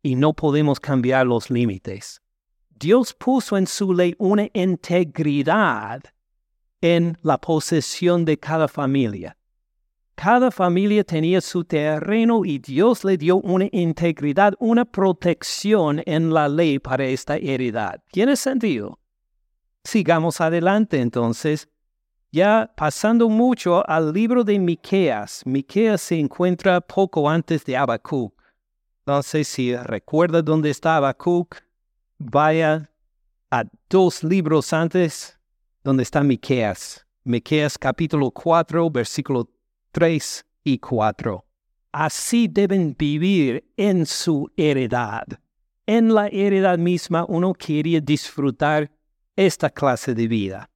[0.02, 2.22] y no podemos cambiar los límites.
[2.70, 6.02] Dios puso en su ley una integridad
[6.80, 9.36] en la posesión de cada familia.
[10.16, 16.48] Cada familia tenía su terreno y Dios le dio una integridad, una protección en la
[16.48, 18.02] ley para esta heredad.
[18.12, 18.98] ¿Tiene sentido?
[19.84, 21.68] Sigamos adelante entonces.
[22.32, 25.42] Ya pasando mucho al libro de Miqueas.
[25.46, 28.34] Miqueas se encuentra poco antes de Habacuc.
[29.00, 31.58] Entonces, si recuerda dónde está Habacuc,
[32.18, 32.90] vaya
[33.52, 35.40] a dos libros antes
[35.84, 37.06] donde está Miqueas.
[37.24, 39.50] Miqueas capítulo 4, versículo
[39.96, 41.46] 3 y 4.
[41.94, 45.24] Así deben vivir en su heredad.
[45.86, 48.92] En la heredad misma uno quería disfrutar
[49.38, 50.70] esta clase de vida.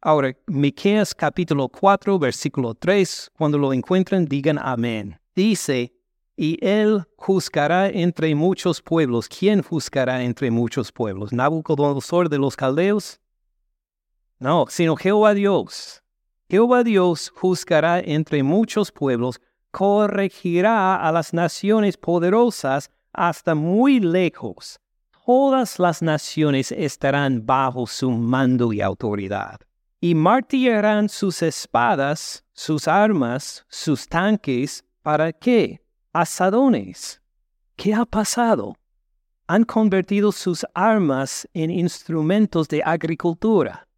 [0.00, 5.20] Ahora, Miqueas capítulo 4, versículo 3, cuando lo encuentren, digan amén.
[5.36, 5.94] Dice,
[6.36, 9.28] y él juzgará entre muchos pueblos.
[9.28, 11.32] ¿Quién juzgará entre muchos pueblos?
[11.32, 13.20] ¿Nabucodonosor de los caldeos?
[14.40, 16.03] No, sino Jehová Dios.
[16.54, 19.40] Jehová Dios juzgará entre muchos pueblos,
[19.72, 24.78] corregirá a las naciones poderosas hasta muy lejos.
[25.26, 29.58] Todas las naciones estarán bajo su mando y autoridad.
[30.00, 35.82] Y martillarán sus espadas, sus armas, sus tanques, ¿para qué?
[36.12, 37.20] Asadones.
[37.74, 38.76] ¿Qué ha pasado?
[39.48, 43.88] Han convertido sus armas en instrumentos de agricultura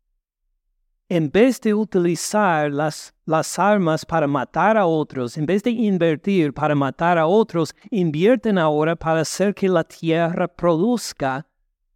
[1.08, 6.52] en vez de utilizar las, las armas para matar a otros, en vez de invertir
[6.52, 11.46] para matar a otros, invierten ahora para hacer que la tierra produzca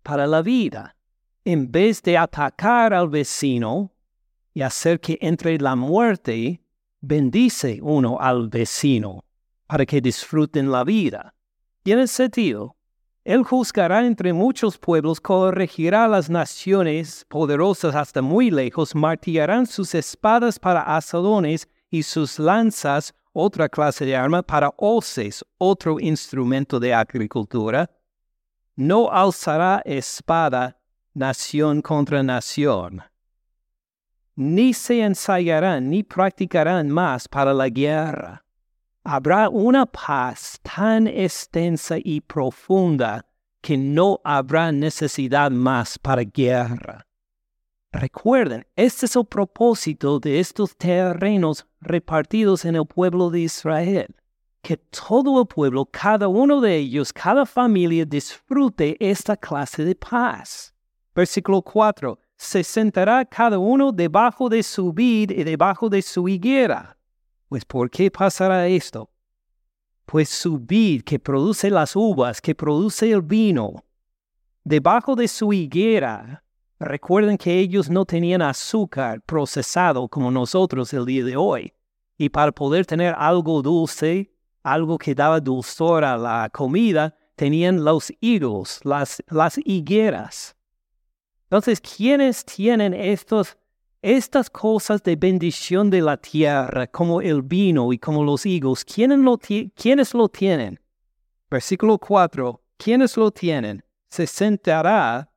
[0.03, 0.95] para la vida.
[1.45, 3.93] En vez de atacar al vecino
[4.55, 6.63] y hacer que entre la muerte,
[7.01, 9.25] bendice uno al vecino
[9.67, 11.35] para que disfruten la vida.
[11.83, 12.77] ¿Tiene sentido?
[13.31, 20.59] Él juzgará entre muchos pueblos, corregirá las naciones poderosas hasta muy lejos, martillarán sus espadas
[20.59, 27.89] para asadones y sus lanzas, otra clase de arma, para hoces, otro instrumento de agricultura.
[28.75, 30.77] No alzará espada
[31.15, 33.01] nación contra nación,
[34.35, 38.45] ni se ensayarán ni practicarán más para la guerra
[39.13, 43.27] habrá una paz tan extensa y profunda
[43.61, 47.05] que no habrá necesidad más para guerra.
[47.91, 54.15] Recuerden, este es el propósito de estos terrenos repartidos en el pueblo de Israel.
[54.63, 60.73] Que todo el pueblo, cada uno de ellos, cada familia disfrute esta clase de paz.
[61.17, 62.17] Versículo 4.
[62.37, 66.97] Se sentará cada uno debajo de su vid y debajo de su higuera.
[67.51, 69.11] Pues ¿por qué pasará esto?
[70.07, 73.85] Pues su vid que produce las uvas, que produce el vino,
[74.65, 76.43] debajo de su higuera
[76.81, 81.75] Recuerden que ellos no tenían azúcar procesado como nosotros el día de hoy.
[82.17, 84.33] Y para poder tener algo dulce,
[84.63, 90.57] algo que daba dulzor a la comida, tenían los higos, las, las higueras.
[91.43, 93.59] Entonces, ¿quiénes tienen estos,
[94.03, 98.85] estas cosas de bendición de la tierra, como el vino y como los higos?
[98.85, 100.81] ¿Quiénes lo, ¿quiénes lo tienen?
[101.51, 102.61] Versículo 4.
[102.77, 103.85] ¿Quiénes lo tienen?
[104.09, 105.31] Se sentará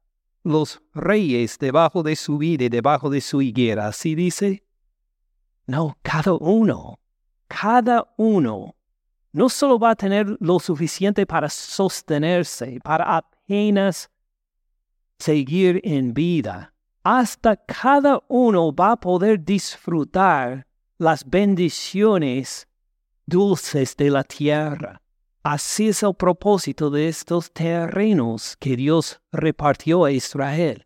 [0.43, 3.87] los reyes debajo de su vida y debajo de su higuera.
[3.87, 4.63] ¿Así dice?
[5.65, 6.99] No, cada uno,
[7.47, 8.75] cada uno
[9.31, 14.09] no solo va a tener lo suficiente para sostenerse, para apenas
[15.17, 16.72] seguir en vida,
[17.03, 20.65] hasta cada uno va a poder disfrutar
[20.97, 22.67] las bendiciones
[23.25, 25.01] dulces de la tierra.
[25.43, 30.85] Así es el propósito de estos terrenos que Dios repartió a Israel.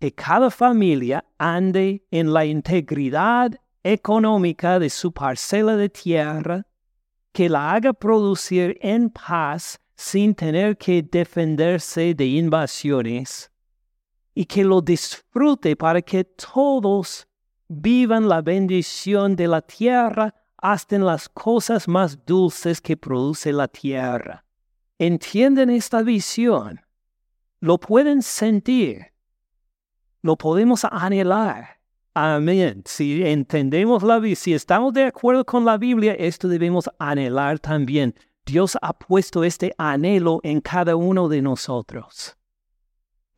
[0.00, 3.52] Que cada familia ande en la integridad
[3.84, 6.66] económica de su parcela de tierra,
[7.32, 13.51] que la haga producir en paz sin tener que defenderse de invasiones,
[14.34, 17.26] y que lo disfrute para que todos
[17.68, 23.68] vivan la bendición de la tierra hasta en las cosas más dulces que produce la
[23.68, 24.44] tierra.
[24.98, 26.80] ¿Entienden esta visión?
[27.60, 29.12] ¿Lo pueden sentir?
[30.22, 31.80] ¿Lo podemos anhelar?
[32.14, 32.82] Amén.
[32.86, 38.14] Si entendemos la Biblia, si estamos de acuerdo con la Biblia, esto debemos anhelar también.
[38.44, 42.36] Dios ha puesto este anhelo en cada uno de nosotros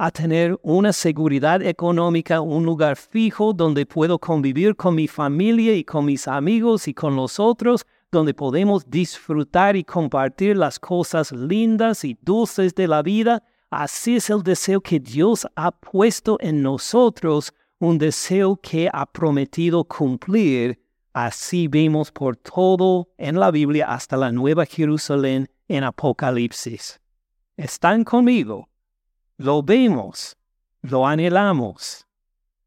[0.04, 5.82] a tener una seguridad económica, un lugar fijo donde puedo convivir con mi familia y
[5.82, 12.04] con mis amigos y con los otros, donde podemos disfrutar y compartir las cosas lindas
[12.04, 13.42] y dulces de la vida.
[13.70, 19.84] Así es el deseo que Dios ha puesto en nosotros, un deseo que ha prometido
[19.84, 20.78] cumplir.
[21.14, 27.00] Así vemos por todo en la Biblia hasta la Nueva Jerusalén en Apocalipsis.
[27.56, 28.68] ¿Están conmigo?
[29.36, 30.36] Lo vemos,
[30.82, 32.06] lo anhelamos.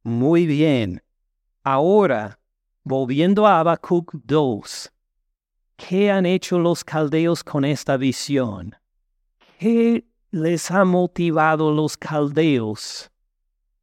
[0.03, 1.01] Muy bien.
[1.63, 2.39] Ahora,
[2.83, 4.91] volviendo a Habacuc 2,
[5.75, 8.75] ¿qué han hecho los caldeos con esta visión?
[9.59, 13.11] ¿Qué les ha motivado los caldeos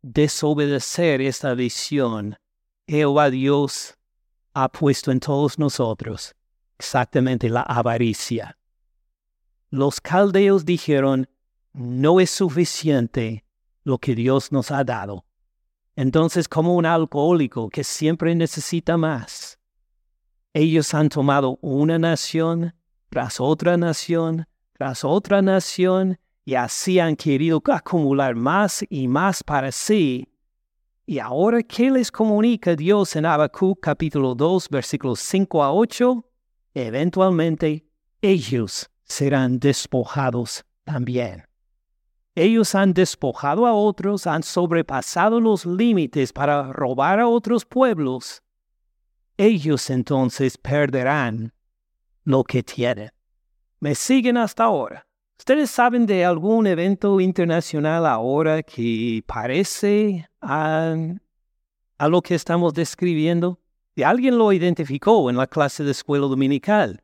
[0.02, 2.36] desobedecer esta visión?
[2.86, 3.96] Jehová Dios
[4.52, 6.34] ha puesto en todos nosotros
[6.78, 8.58] exactamente la avaricia.
[9.70, 11.28] Los caldeos dijeron,
[11.74, 13.44] no es suficiente
[13.82, 15.26] lo que Dios nos ha dado.
[15.96, 19.58] Entonces, como un alcohólico que siempre necesita más,
[20.52, 22.74] ellos han tomado una nación
[23.10, 29.72] tras otra nación, tras otra nación, y así han querido acumular más y más para
[29.72, 30.28] sí.
[31.06, 36.24] Y ahora, ¿qué les comunica Dios en Habacuc capítulo 2, versículos 5 a 8?
[36.74, 37.86] Eventualmente,
[38.20, 41.44] ellos serán despojados también.
[42.36, 48.42] Ellos han despojado a otros, han sobrepasado los límites para robar a otros pueblos.
[49.36, 51.52] Ellos entonces perderán
[52.24, 53.10] lo que tienen.
[53.78, 55.06] ¿Me siguen hasta ahora?
[55.38, 60.94] ¿Ustedes saben de algún evento internacional ahora que parece a,
[61.98, 63.60] a lo que estamos describiendo?
[63.94, 67.00] Y alguien lo identificó en la clase de escuela dominical.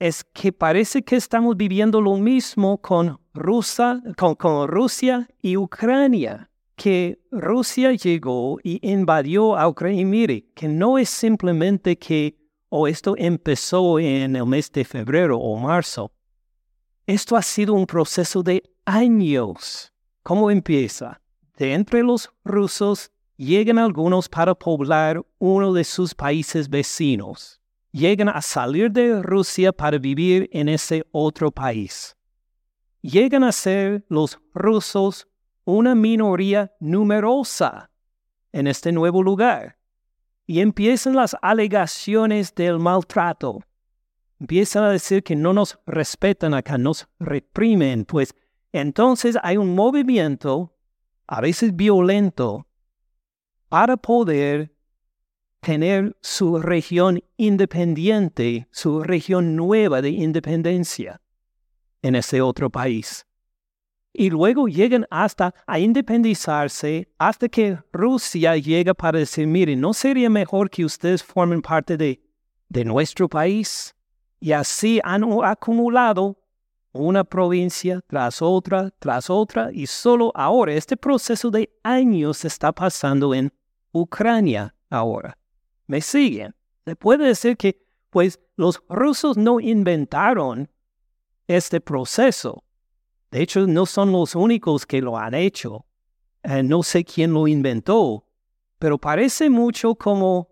[0.00, 7.20] Es que parece que estamos viviendo lo mismo con Rusia, con, Rusia y Ucrania, que
[7.30, 10.06] Rusia llegó y invadió a Ucrania.
[10.06, 12.34] Mire, que no es simplemente que,
[12.70, 16.10] o esto empezó en el mes de febrero o marzo.
[17.06, 19.92] Esto ha sido un proceso de años.
[20.22, 21.20] ¿Cómo empieza?
[21.58, 27.59] De entre los rusos llegan algunos para poblar uno de sus países vecinos.
[27.92, 32.16] Llegan a salir de Rusia para vivir en ese otro país
[33.02, 35.28] llegan a ser los rusos
[35.64, 37.90] una minoría numerosa
[38.52, 39.78] en este nuevo lugar.
[40.46, 43.60] Y empiezan las alegaciones del maltrato.
[44.40, 48.04] Empiezan a decir que no nos respetan acá, nos reprimen.
[48.04, 48.34] Pues
[48.72, 50.74] entonces hay un movimiento,
[51.26, 52.66] a veces violento,
[53.68, 54.74] para poder
[55.60, 61.20] tener su región independiente, su región nueva de independencia
[62.02, 63.26] en ese otro país.
[64.12, 70.28] Y luego llegan hasta a independizarse, hasta que Rusia llega para decir, miren, ¿no sería
[70.28, 72.20] mejor que ustedes formen parte de,
[72.68, 73.94] de nuestro país?
[74.40, 76.36] Y así han acumulado
[76.92, 83.32] una provincia tras otra, tras otra, y solo ahora este proceso de años está pasando
[83.32, 83.52] en
[83.92, 85.39] Ucrania ahora.
[85.90, 86.54] ¿Me siguen?
[86.84, 90.70] Se puede decir que, pues, los rusos no inventaron
[91.48, 92.62] este proceso.
[93.32, 95.84] De hecho, no son los únicos que lo han hecho.
[96.44, 98.24] Eh, no sé quién lo inventó,
[98.78, 100.48] pero parece mucho como,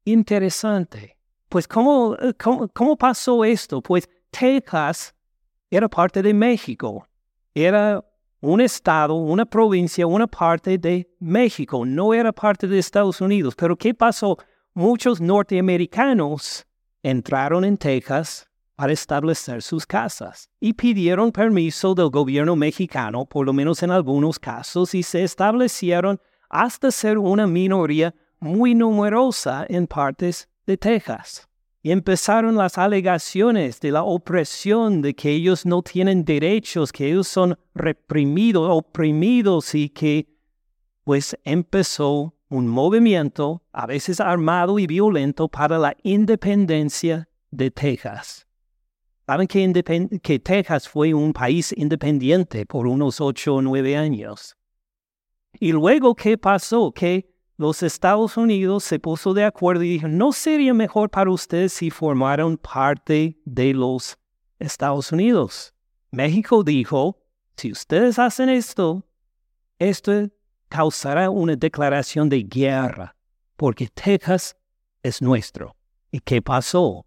[0.05, 1.14] Interesante.
[1.56, 3.82] Pues ¿cómo, cómo, cómo pasó esto?
[3.82, 5.16] Pues Texas
[5.70, 7.08] era parte de México.
[7.53, 8.03] Era
[8.41, 11.86] un estado, una provincia, una parte de México.
[11.86, 13.56] No era parte de Estados Unidos.
[13.56, 14.38] Pero ¿qué pasó?
[14.74, 16.68] Muchos norteamericanos
[17.01, 23.53] entraron en Texas para establecer sus casas y pidieron permiso del gobierno mexicano, por lo
[23.53, 30.49] menos en algunos casos, y se establecieron hasta ser una minoría muy numerosa en partes
[30.66, 31.47] de Texas.
[31.82, 37.28] Y empezaron las alegaciones de la opresión, de que ellos no tienen derechos, que ellos
[37.28, 40.28] son reprimidos, oprimidos y que
[41.03, 48.47] pues empezó un movimiento, a veces armado y violento, para la independencia de Texas.
[49.28, 54.55] Saben que, Texas fue un país independiente por unos ocho o nueve años.
[55.59, 56.91] Y luego, ¿qué pasó?
[56.91, 61.74] Que los Estados Unidos se puso de acuerdo y dijo, ¿no sería mejor para ustedes
[61.74, 64.18] si formaran parte de los
[64.60, 65.74] Estados Unidos?
[66.12, 67.22] México dijo,
[67.58, 69.06] si ustedes hacen esto,
[69.80, 70.30] esto
[70.70, 73.16] causará una declaración de guerra,
[73.56, 74.56] porque Texas
[75.03, 75.76] es nuestro.
[76.12, 77.06] ¿Y qué pasó?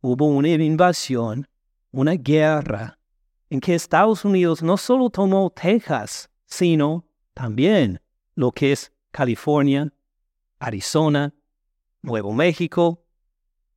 [0.00, 1.48] hubo una invasión,
[1.90, 2.98] una guerra,
[3.50, 8.00] en que Estados Unidos no solo tomó Texas, sino también
[8.34, 9.92] lo que es California,
[10.58, 11.32] Arizona,
[12.02, 13.04] Nuevo México,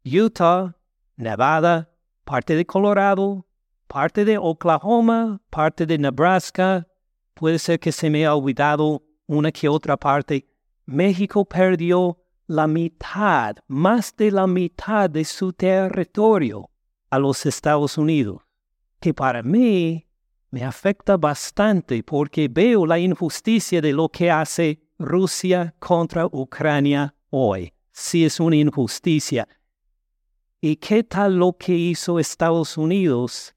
[0.04, 0.76] Utah,
[1.18, 1.90] Nevada,
[2.24, 3.46] parte de Colorado,
[3.88, 6.88] parte de Oklahoma, parte de Nebraska,
[7.34, 10.48] puede ser que se me haya olvidado una que otra parte.
[10.86, 12.18] México perdió
[12.48, 16.70] la mitad, más de la mitad de su territorio
[17.10, 18.42] a los Estados Unidos,
[19.00, 20.08] que para mí
[20.50, 27.74] me afecta bastante porque veo la injusticia de lo que hace Rusia contra Ucrania hoy.
[27.92, 29.48] Si es una injusticia.
[30.62, 33.54] ¿Y qué tal lo que hizo Estados Unidos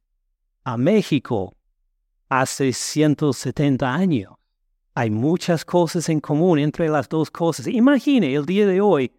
[0.64, 1.54] a México
[2.28, 4.32] hace 170 años?
[4.94, 7.66] Hay muchas cosas en común entre las dos cosas.
[7.66, 9.12] Imagine el día de hoy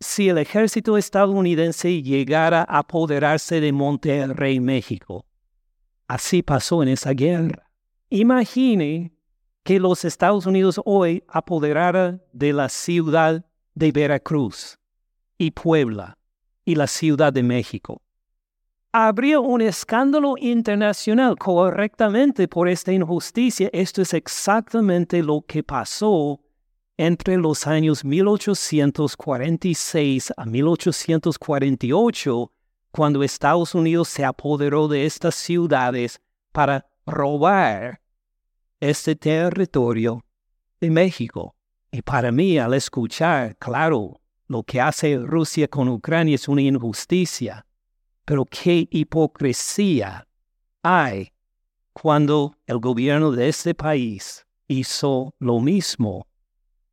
[0.00, 5.24] si el ejército estadounidense llegara a apoderarse de Monterrey, México.
[6.08, 7.70] Así pasó en esa guerra.
[8.10, 9.12] Imagine
[9.62, 13.44] que los Estados Unidos hoy apoderaran de la ciudad
[13.74, 14.78] de Veracruz
[15.38, 16.18] y Puebla
[16.64, 18.02] y la Ciudad de México
[18.92, 23.70] habría un escándalo internacional correctamente por esta injusticia.
[23.72, 26.42] Esto es exactamente lo que pasó
[26.98, 32.52] entre los años 1846 a 1848,
[32.90, 36.20] cuando Estados Unidos se apoderó de estas ciudades
[36.52, 38.01] para robar
[38.90, 40.24] este territorio
[40.80, 41.54] de México.
[41.90, 47.64] Y para mí, al escuchar, claro, lo que hace Rusia con Ucrania es una injusticia
[48.24, 50.26] pero qué hipocresía
[50.82, 51.32] hay
[51.92, 56.26] cuando el gobierno de este país hizo lo mismo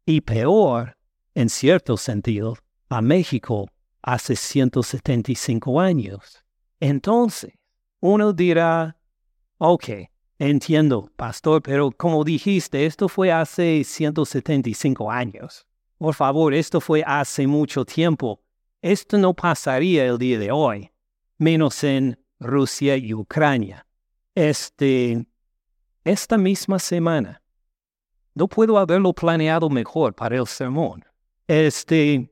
[0.06, 0.98] y peor,
[1.36, 2.58] en cierto sentido,
[2.90, 3.70] a México
[4.02, 6.44] hace 175 años.
[6.80, 7.54] Entonces,
[8.00, 8.98] uno dirá,
[9.60, 9.86] ok,
[10.40, 15.68] entiendo, pastor, pero como dijiste, esto fue hace 175 años.
[15.98, 18.42] Por favor, esto fue hace mucho tiempo.
[18.82, 20.90] Esto no pasaría el día de hoy
[21.40, 23.86] menos en Rusia y Ucrania.
[24.36, 25.26] Este,
[26.04, 27.42] esta misma semana,
[28.36, 31.04] no puedo haberlo planeado mejor para el sermón.
[31.48, 32.30] Este,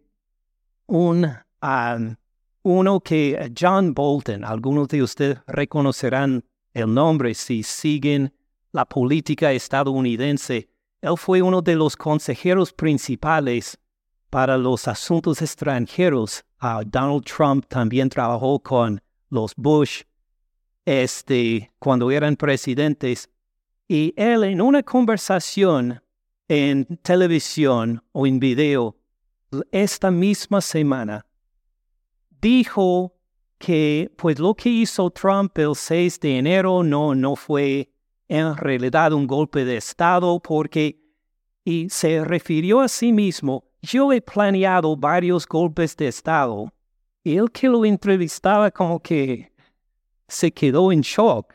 [0.86, 1.26] un,
[1.62, 2.16] um,
[2.64, 6.44] uno que John Bolton, algunos de ustedes reconocerán
[6.78, 8.34] el nombre si siguen
[8.72, 10.70] la política estadounidense.
[11.02, 13.78] Él fue uno de los consejeros principales
[14.30, 19.00] para los asuntos extranjeros Ah, Donald Trump también trabajó con
[19.30, 20.02] los Bush
[20.86, 23.30] este, cuando eran presidentes.
[23.88, 26.02] Y él en una conversación
[26.48, 28.98] en televisión o en video
[29.72, 31.26] esta misma semana
[32.42, 33.14] dijo
[33.58, 37.92] que pues lo que hizo Trump el 6 de enero no, no fue
[38.28, 41.00] en realidad un golpe de Estado porque
[41.64, 46.72] y se refirió a sí mismo, yo he planeado varios golpes de Estado.
[47.26, 49.52] Y el que lo entrevistaba como que
[50.30, 51.54] se quedó en shock,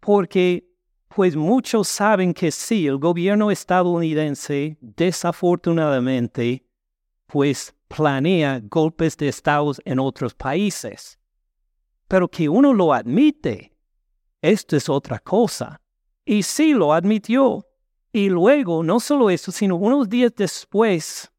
[0.00, 0.66] porque
[1.08, 6.64] pues muchos saben que sí, el gobierno estadounidense desafortunadamente
[7.26, 11.18] pues planea golpes de estados en otros países.
[12.08, 13.72] Pero que uno lo admite,
[14.40, 15.80] esto es otra cosa.
[16.24, 17.66] Y sí lo admitió.
[18.12, 21.30] Y luego, no solo eso, sino unos días después,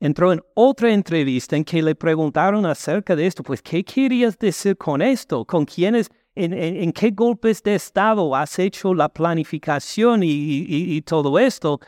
[0.00, 4.76] entró en otra entrevista en que le preguntaron acerca de esto, pues, ¿qué querías decir
[4.76, 5.44] con esto?
[5.44, 11.80] ¿Con quiénes, en, qué golpes de Estado has hecho la planificación y, y todo esto?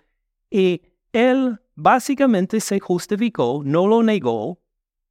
[0.51, 0.83] Y
[1.13, 4.61] él básicamente se justificó, no lo negó,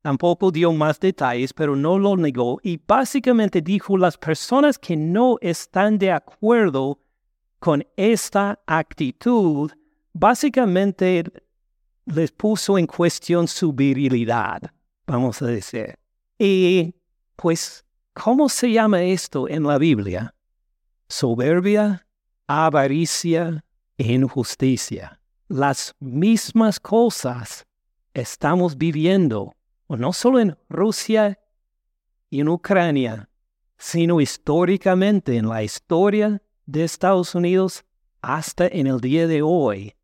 [0.02, 5.38] tampoco dio más detalles, pero no lo negó y básicamente dijo las personas que no
[5.41, 7.00] están de acuerdo
[7.60, 9.72] con esta actitud,
[10.14, 11.24] básicamente
[12.06, 14.62] les puso en cuestión su virilidad,
[15.06, 15.95] vamos a decir.
[16.38, 16.95] Y
[17.36, 17.84] pues,
[18.14, 20.34] ¿cómo se llama esto en la Biblia?
[21.10, 22.06] Soberbia,
[22.47, 23.66] avaricia
[23.97, 25.19] e injusticia
[25.50, 27.66] las mismas cosas
[28.14, 29.56] estamos viviendo,
[29.88, 31.39] no solo en Rusia
[32.30, 33.30] y en Ucrania,
[33.76, 37.84] sino históricamente en la historia de Estados Unidos
[38.22, 39.95] hasta en el día de hoy.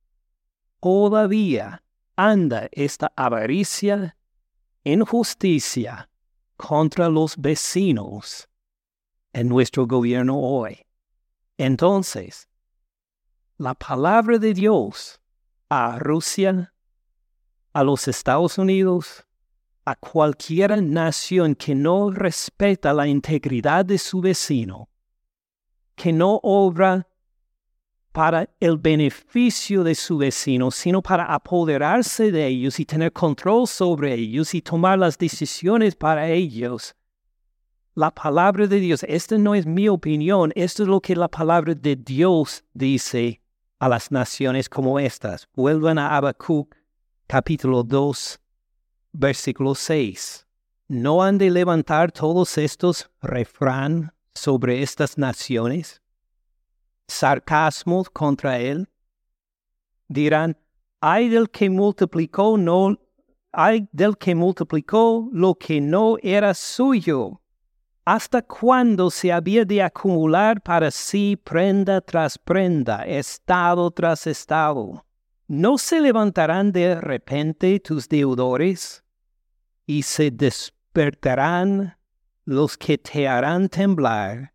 [0.81, 1.83] Todavía
[2.15, 4.17] anda esta avaricia,
[4.83, 6.09] injusticia
[6.57, 8.49] contra los vecinos
[9.31, 10.87] en nuestro gobierno hoy.
[11.57, 12.49] Entonces,
[13.57, 15.21] la palabra de Dios
[15.69, 16.73] a Rusia,
[17.73, 19.25] a los Estados Unidos,
[19.85, 24.89] a cualquier nación que no respeta la integridad de su vecino,
[25.95, 27.07] que no obra
[28.11, 34.13] para el beneficio de su vecino, sino para apoderarse de ellos y tener control sobre
[34.13, 36.95] ellos y tomar las decisiones para ellos.
[37.93, 41.75] La palabra de Dios, esta no es mi opinión, esto es lo que la palabra
[41.75, 43.41] de Dios dice
[43.79, 45.47] a las naciones como estas.
[45.55, 46.75] Vuelvan a Habacuc
[47.27, 48.39] capítulo 2,
[49.13, 50.47] versículo 6.
[50.87, 56.01] ¿No han de levantar todos estos refrán sobre estas naciones?
[57.07, 58.87] Sarcasmos contra él.
[60.07, 60.57] Dirán,
[61.01, 62.97] hay del que multiplicó no
[63.55, 67.41] hay del que multiplicó lo que no era suyo
[68.07, 75.03] ¿Hasta cuándo se había de acumular para sí prenda tras prenda, estado tras estado?
[75.47, 79.03] ¿No se levantarán de repente tus deudores
[79.87, 81.97] y se despertarán
[82.43, 84.53] los que te harán temblar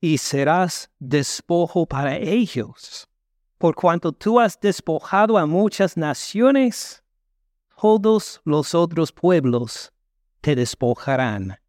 [0.00, 3.08] y serás despojo para ellos?
[3.58, 7.02] Por cuanto tú has despojado a muchas naciones,
[7.76, 9.92] todos los otros pueblos
[10.40, 11.61] te despojarán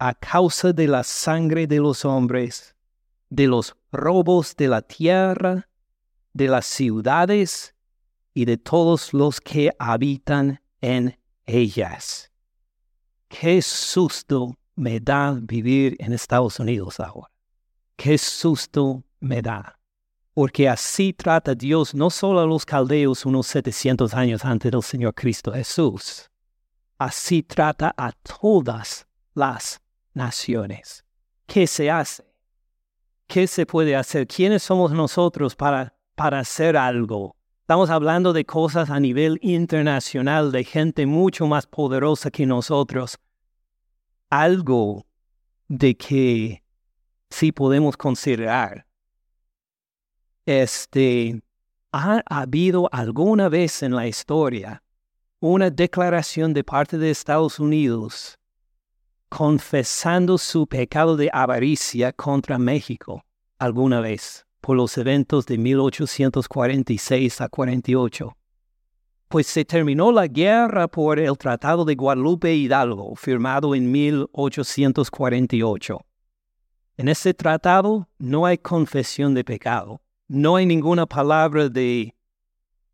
[0.00, 2.74] a causa de la sangre de los hombres,
[3.28, 5.68] de los robos de la tierra,
[6.32, 7.74] de las ciudades
[8.32, 12.32] y de todos los que habitan en ellas.
[13.28, 17.30] Qué susto me da vivir en Estados Unidos ahora.
[17.96, 19.78] Qué susto me da.
[20.32, 25.14] Porque así trata Dios no solo a los caldeos unos 700 años antes del Señor
[25.14, 26.30] Cristo Jesús.
[26.96, 29.80] Así trata a todas las
[30.14, 31.04] naciones.
[31.46, 32.24] ¿Qué se hace?
[33.26, 34.26] ¿Qué se puede hacer?
[34.26, 37.36] ¿Quiénes somos nosotros para, para hacer algo?
[37.60, 43.16] Estamos hablando de cosas a nivel internacional, de gente mucho más poderosa que nosotros.
[44.28, 45.06] Algo
[45.68, 46.64] de que
[47.28, 48.84] sí podemos considerar.
[50.44, 51.40] Este,
[51.92, 54.82] ¿ha habido alguna vez en la historia
[55.38, 58.39] una declaración de parte de Estados Unidos
[59.30, 63.24] confesando su pecado de avaricia contra México
[63.58, 68.36] alguna vez por los eventos de 1846 a 48.
[69.28, 76.00] Pues se terminó la guerra por el Tratado de Guadalupe Hidalgo, firmado en 1848.
[76.96, 82.16] En ese tratado no hay confesión de pecado, no hay ninguna palabra de,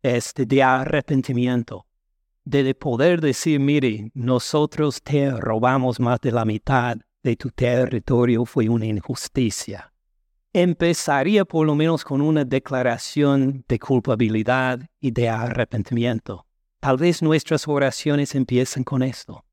[0.03, 1.86] este, de arrepentimiento.
[2.49, 8.69] De poder decir, mire, nosotros te robamos más de la mitad de tu territorio, fue
[8.69, 9.91] una injusticia.
[10.53, 16.45] Empezaría por lo menos con una declaración de culpabilidad y de arrepentimiento.
[16.79, 19.43] Tal vez nuestras oraciones empiecen con esto.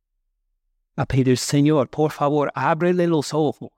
[0.94, 3.70] A pedir, Señor, por favor, ábrele los ojos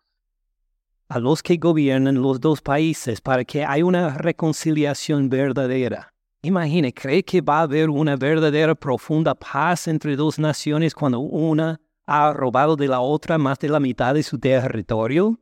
[1.09, 6.13] a los que gobiernan los dos países para que haya una reconciliación verdadera.
[6.47, 11.81] Imagine, ¿cree que va a haber una verdadera profunda paz entre dos naciones cuando una
[12.07, 15.41] ha robado de la otra más de la mitad de su territorio?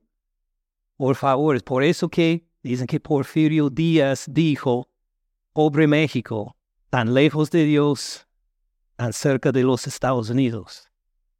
[0.97, 4.89] Por favor, es por eso que dicen que Porfirio Díaz dijo,
[5.53, 6.57] pobre México,
[6.89, 8.27] tan lejos de Dios,
[8.97, 10.89] tan cerca de los Estados Unidos.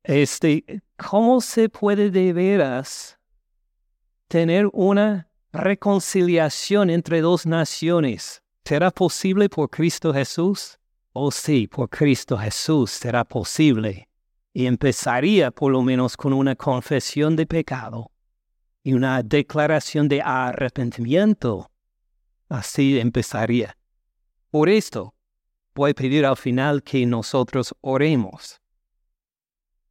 [0.03, 3.19] Este, ¿cómo se puede de veras
[4.29, 8.44] tener una reconciliación entre dos naciones?
[8.67, 10.79] ¿Será posible por Cristo Jesús?
[11.13, 14.09] Oh sí, por Cristo Jesús será posible.
[14.55, 18.11] Y empezaría por lo menos con una confesión de pecado
[18.83, 21.71] y una declaración de arrepentimiento.
[22.49, 23.77] Así empezaría.
[24.51, 25.15] Por esto,
[25.75, 28.63] voy a pedir al final que nosotros oremos.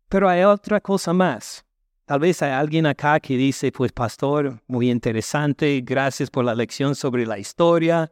[0.09, 1.63] Pero hay otra cosa más.
[2.05, 6.95] Tal vez hay alguien acá que dice, pues pastor, muy interesante, gracias por la lección
[6.95, 8.11] sobre la historia,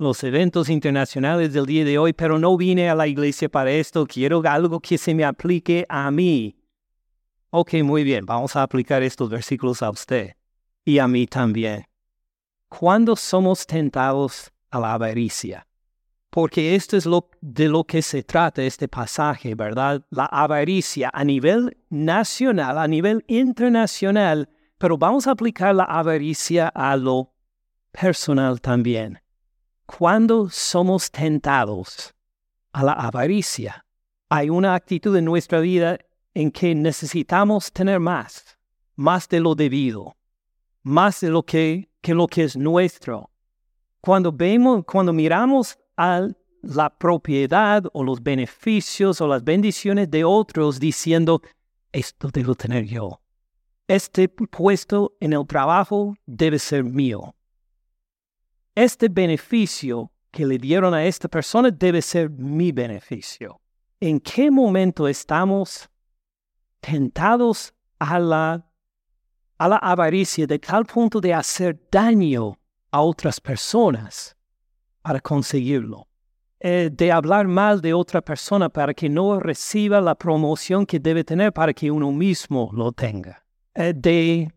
[0.00, 4.06] los eventos internacionales del día de hoy, pero no vine a la iglesia para esto,
[4.06, 6.56] quiero algo que se me aplique a mí.
[7.50, 10.36] Ok, muy bien, vamos a aplicar estos versículos a usted
[10.86, 11.84] y a mí también.
[12.68, 15.66] Cuando somos tentados a la avaricia,
[16.30, 20.02] porque esto es lo, de lo que se trata este pasaje, ¿verdad?
[20.08, 24.48] La avaricia a nivel nacional, a nivel internacional,
[24.78, 27.34] pero vamos a aplicar la avaricia a lo
[27.92, 29.19] personal también
[29.98, 32.14] cuando somos tentados
[32.72, 33.84] a la avaricia,
[34.28, 35.98] hay una actitud en nuestra vida
[36.32, 38.56] en que necesitamos tener más,
[38.94, 40.16] más de lo debido,
[40.84, 43.30] más de lo que, que lo que es nuestro.
[44.00, 46.28] Cuando vemos, cuando miramos a
[46.62, 51.42] la propiedad o los beneficios o las bendiciones de otros diciendo,
[51.90, 53.20] esto debo tener yo.
[53.88, 57.34] Este puesto en el trabajo debe ser mío
[58.82, 63.60] este beneficio que le dieron a esta persona debe ser mi beneficio.
[64.00, 65.88] ¿En qué momento estamos
[66.80, 68.66] tentados a la,
[69.58, 72.58] a la avaricia de tal punto de hacer daño
[72.90, 74.36] a otras personas
[75.02, 76.06] para conseguirlo?
[76.62, 81.24] Eh, de hablar mal de otra persona para que no reciba la promoción que debe
[81.24, 83.42] tener para que uno mismo lo tenga.
[83.74, 84.52] Eh, de,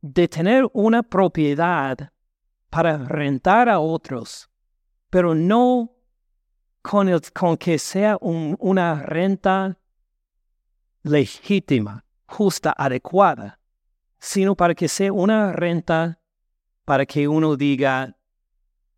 [0.00, 2.10] de tener una propiedad
[2.74, 4.50] para rentar a otros,
[5.08, 5.92] pero no
[6.82, 9.78] con, el, con que sea una renta
[11.04, 13.60] legítima, justa, adecuada,
[14.18, 16.18] sino para que sea una renta
[16.84, 18.16] para que uno diga,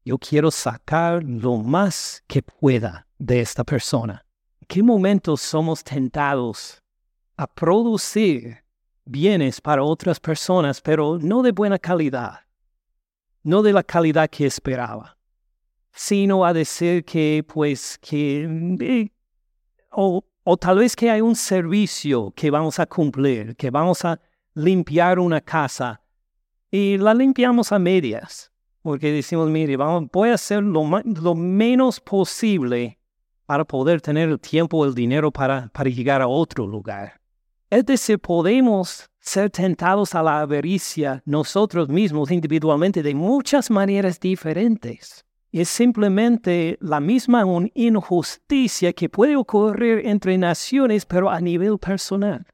[0.07, 4.25] yo quiero sacar lo más que pueda de esta persona.
[4.63, 6.83] ¿En qué momentos somos tentados
[7.37, 8.65] a producir
[9.05, 12.46] bienes para otras personas, pero no de buena calidad?
[13.47, 15.17] No de la calidad que esperaba,
[15.93, 18.43] sino a decir que, pues, que,
[18.81, 19.09] eh,
[19.93, 24.21] o, o tal vez que hay un servicio que vamos a cumplir, que vamos a
[24.55, 26.03] limpiar una casa
[26.73, 28.51] y la limpiamos a medias,
[28.83, 32.99] porque decimos, mire, vamos, voy a hacer lo, lo menos posible
[33.47, 37.21] para poder tener el tiempo, el dinero para, para llegar a otro lugar.
[37.71, 45.25] Es decir, podemos ser tentados a la avaricia nosotros mismos individualmente de muchas maneras diferentes.
[45.51, 52.47] Es simplemente la misma injusticia que puede ocurrir entre naciones, pero a nivel personal,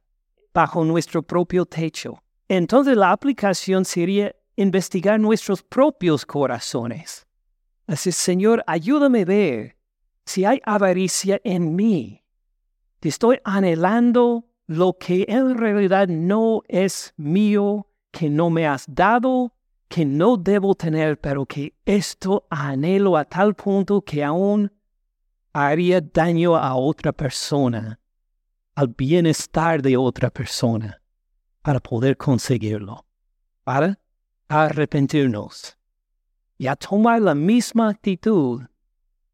[0.55, 2.23] bajo nuestro propio techo.
[2.49, 7.27] Entonces la aplicación sería investigar nuestros propios corazones.
[7.87, 9.77] Así, Señor, ayúdame a ver
[10.25, 12.23] si hay avaricia en mí.
[13.01, 19.53] Te estoy anhelando lo que en realidad no es mío, que no me has dado,
[19.89, 24.71] que no debo tener, pero que esto anhelo a tal punto que aún
[25.53, 28.01] haría daño a otra persona,
[28.75, 31.03] al bienestar de otra persona,
[31.61, 33.05] para poder conseguirlo,
[33.65, 33.99] para
[34.49, 35.77] arrepentirnos
[36.57, 38.63] y a tomar la misma actitud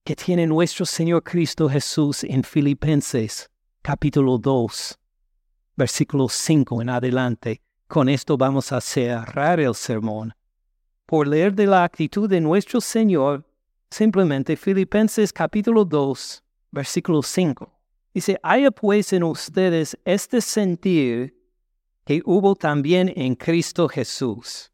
[0.02, 3.50] que tiene nuestro Señor Cristo Jesús en Filipenses
[3.82, 4.97] capítulo 2,
[5.78, 7.62] versículo 5 en adelante.
[7.86, 10.34] Con esto vamos a cerrar el sermón.
[11.06, 13.48] Por leer de la actitud de nuestro Señor,
[13.88, 17.72] simplemente Filipenses capítulo 2, versículo 5.
[18.12, 21.38] Dice, haya pues en ustedes este sentir
[22.04, 24.72] que hubo también en Cristo Jesús.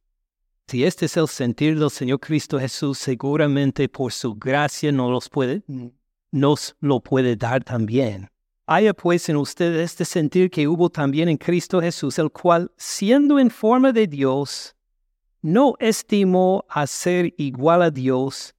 [0.67, 5.31] Si este es el sentir del Señor Cristo Jesús, seguramente por su gracia nos, los
[6.33, 8.31] nos lo puede dar también.
[8.67, 13.39] Haya pues en ustedes este sentir que hubo también en Cristo Jesús, el cual, siendo
[13.39, 14.75] en forma de Dios,
[15.43, 18.55] no estimó a ser igual a Dios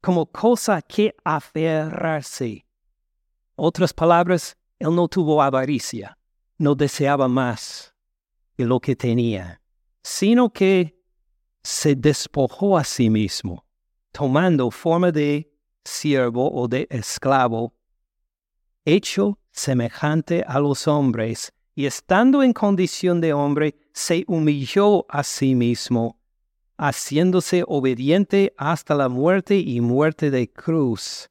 [0.00, 2.64] como cosa que aferrarse.
[3.56, 6.16] Otras palabras, él no tuvo avaricia,
[6.56, 7.94] no deseaba más
[8.56, 9.60] de lo que tenía,
[10.02, 10.98] sino que
[11.62, 13.66] se despojó a sí mismo,
[14.12, 15.52] tomando forma de
[15.84, 17.75] siervo o de esclavo
[18.86, 25.54] hecho semejante a los hombres, y estando en condición de hombre, se humilló a sí
[25.54, 26.18] mismo,
[26.78, 31.28] haciéndose obediente hasta la muerte y muerte de cruz.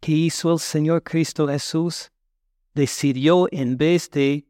[0.00, 2.12] ¿Qué hizo el Señor Cristo Jesús?
[2.74, 4.46] Decidió en vez de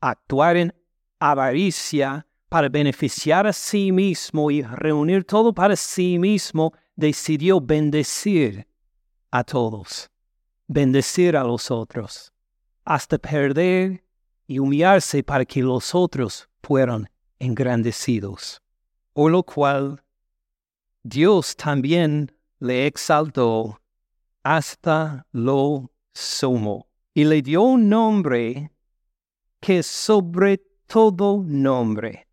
[0.00, 0.74] actuar en
[1.18, 8.66] avaricia para beneficiar a sí mismo y reunir todo para sí mismo, decidió bendecir
[9.30, 10.08] a todos
[10.66, 12.32] bendecir a los otros,
[12.84, 14.04] hasta perder
[14.46, 17.08] y humillarse para que los otros fueran
[17.38, 18.62] engrandecidos.
[19.12, 20.02] Por lo cual,
[21.02, 23.80] Dios también le exaltó
[24.42, 28.70] hasta lo sumo y le dio un nombre
[29.60, 32.26] que sobre todo nombre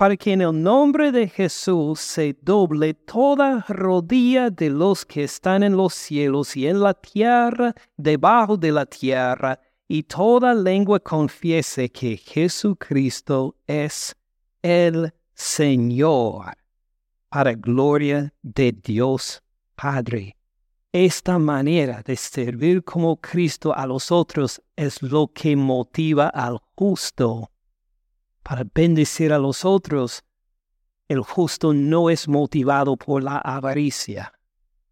[0.00, 5.62] para que en el nombre de Jesús se doble toda rodilla de los que están
[5.62, 11.90] en los cielos y en la tierra, debajo de la tierra, y toda lengua confiese
[11.90, 14.16] que Jesucristo es
[14.62, 16.46] el Señor,
[17.28, 19.42] para gloria de Dios
[19.74, 20.34] Padre.
[20.92, 27.50] Esta manera de servir como Cristo a los otros es lo que motiva al justo
[28.50, 30.24] para bendecir a los otros,
[31.06, 34.32] el justo no es motivado por la avaricia.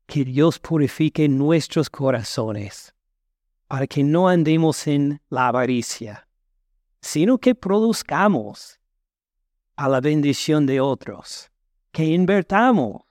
[0.06, 2.94] Que Dios purifique nuestros corazones
[3.66, 6.28] para que no andemos en la avaricia,
[7.00, 8.78] sino que produzcamos
[9.74, 11.50] a la bendición de otros,
[11.90, 13.02] que invertamos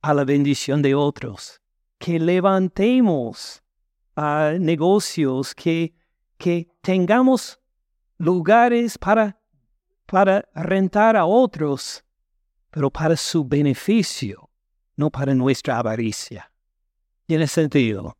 [0.00, 1.60] a la bendición de otros,
[1.98, 3.62] que levantemos
[4.16, 5.94] a negocios, que,
[6.36, 7.60] que tengamos
[8.18, 9.38] lugares para
[10.12, 12.04] para rentar a otros,
[12.70, 14.50] pero para su beneficio,
[14.94, 16.52] no para nuestra avaricia.
[17.24, 18.18] Tiene sentido.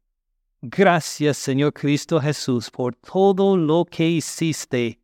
[0.62, 5.02] Gracias, Señor Cristo Jesús, por todo lo que hiciste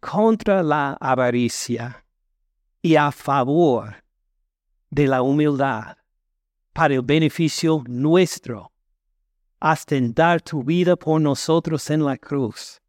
[0.00, 2.02] contra la avaricia
[2.80, 4.02] y a favor
[4.88, 5.98] de la humildad,
[6.72, 8.72] para el beneficio nuestro,
[9.60, 12.81] hasta en dar tu vida por nosotros en la cruz.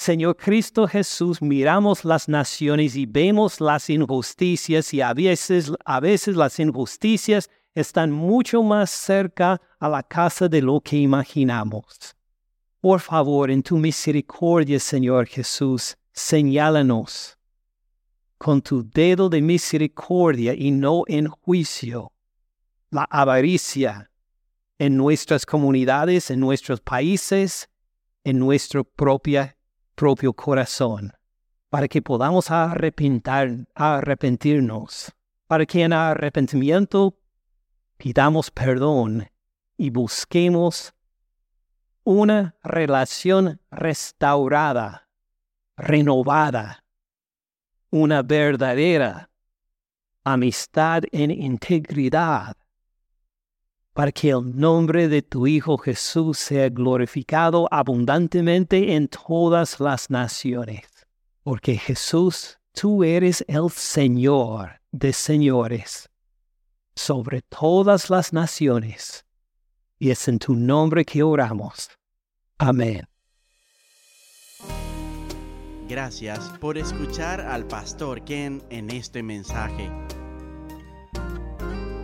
[0.00, 6.36] Señor Cristo Jesús, miramos las naciones y vemos las injusticias y a veces, a veces
[6.36, 12.16] las injusticias están mucho más cerca a la casa de lo que imaginamos.
[12.80, 17.36] Por favor, en tu misericordia, Señor Jesús, señálanos
[18.38, 22.10] con tu dedo de misericordia y no en juicio
[22.90, 24.10] la avaricia
[24.78, 27.68] en nuestras comunidades, en nuestros países,
[28.24, 29.58] en nuestra propia
[30.00, 31.12] propio corazón,
[31.68, 35.12] para que podamos arrepentirnos,
[35.46, 37.18] para que en arrepentimiento
[37.98, 39.28] pidamos perdón
[39.76, 40.94] y busquemos
[42.02, 45.06] una relación restaurada,
[45.76, 46.82] renovada,
[47.90, 49.28] una verdadera
[50.24, 52.56] amistad en integridad
[54.00, 60.86] para que el nombre de tu Hijo Jesús sea glorificado abundantemente en todas las naciones.
[61.42, 66.08] Porque Jesús, tú eres el Señor de señores
[66.94, 69.26] sobre todas las naciones.
[69.98, 71.90] Y es en tu nombre que oramos.
[72.56, 73.06] Amén.
[75.90, 79.90] Gracias por escuchar al pastor Ken en este mensaje.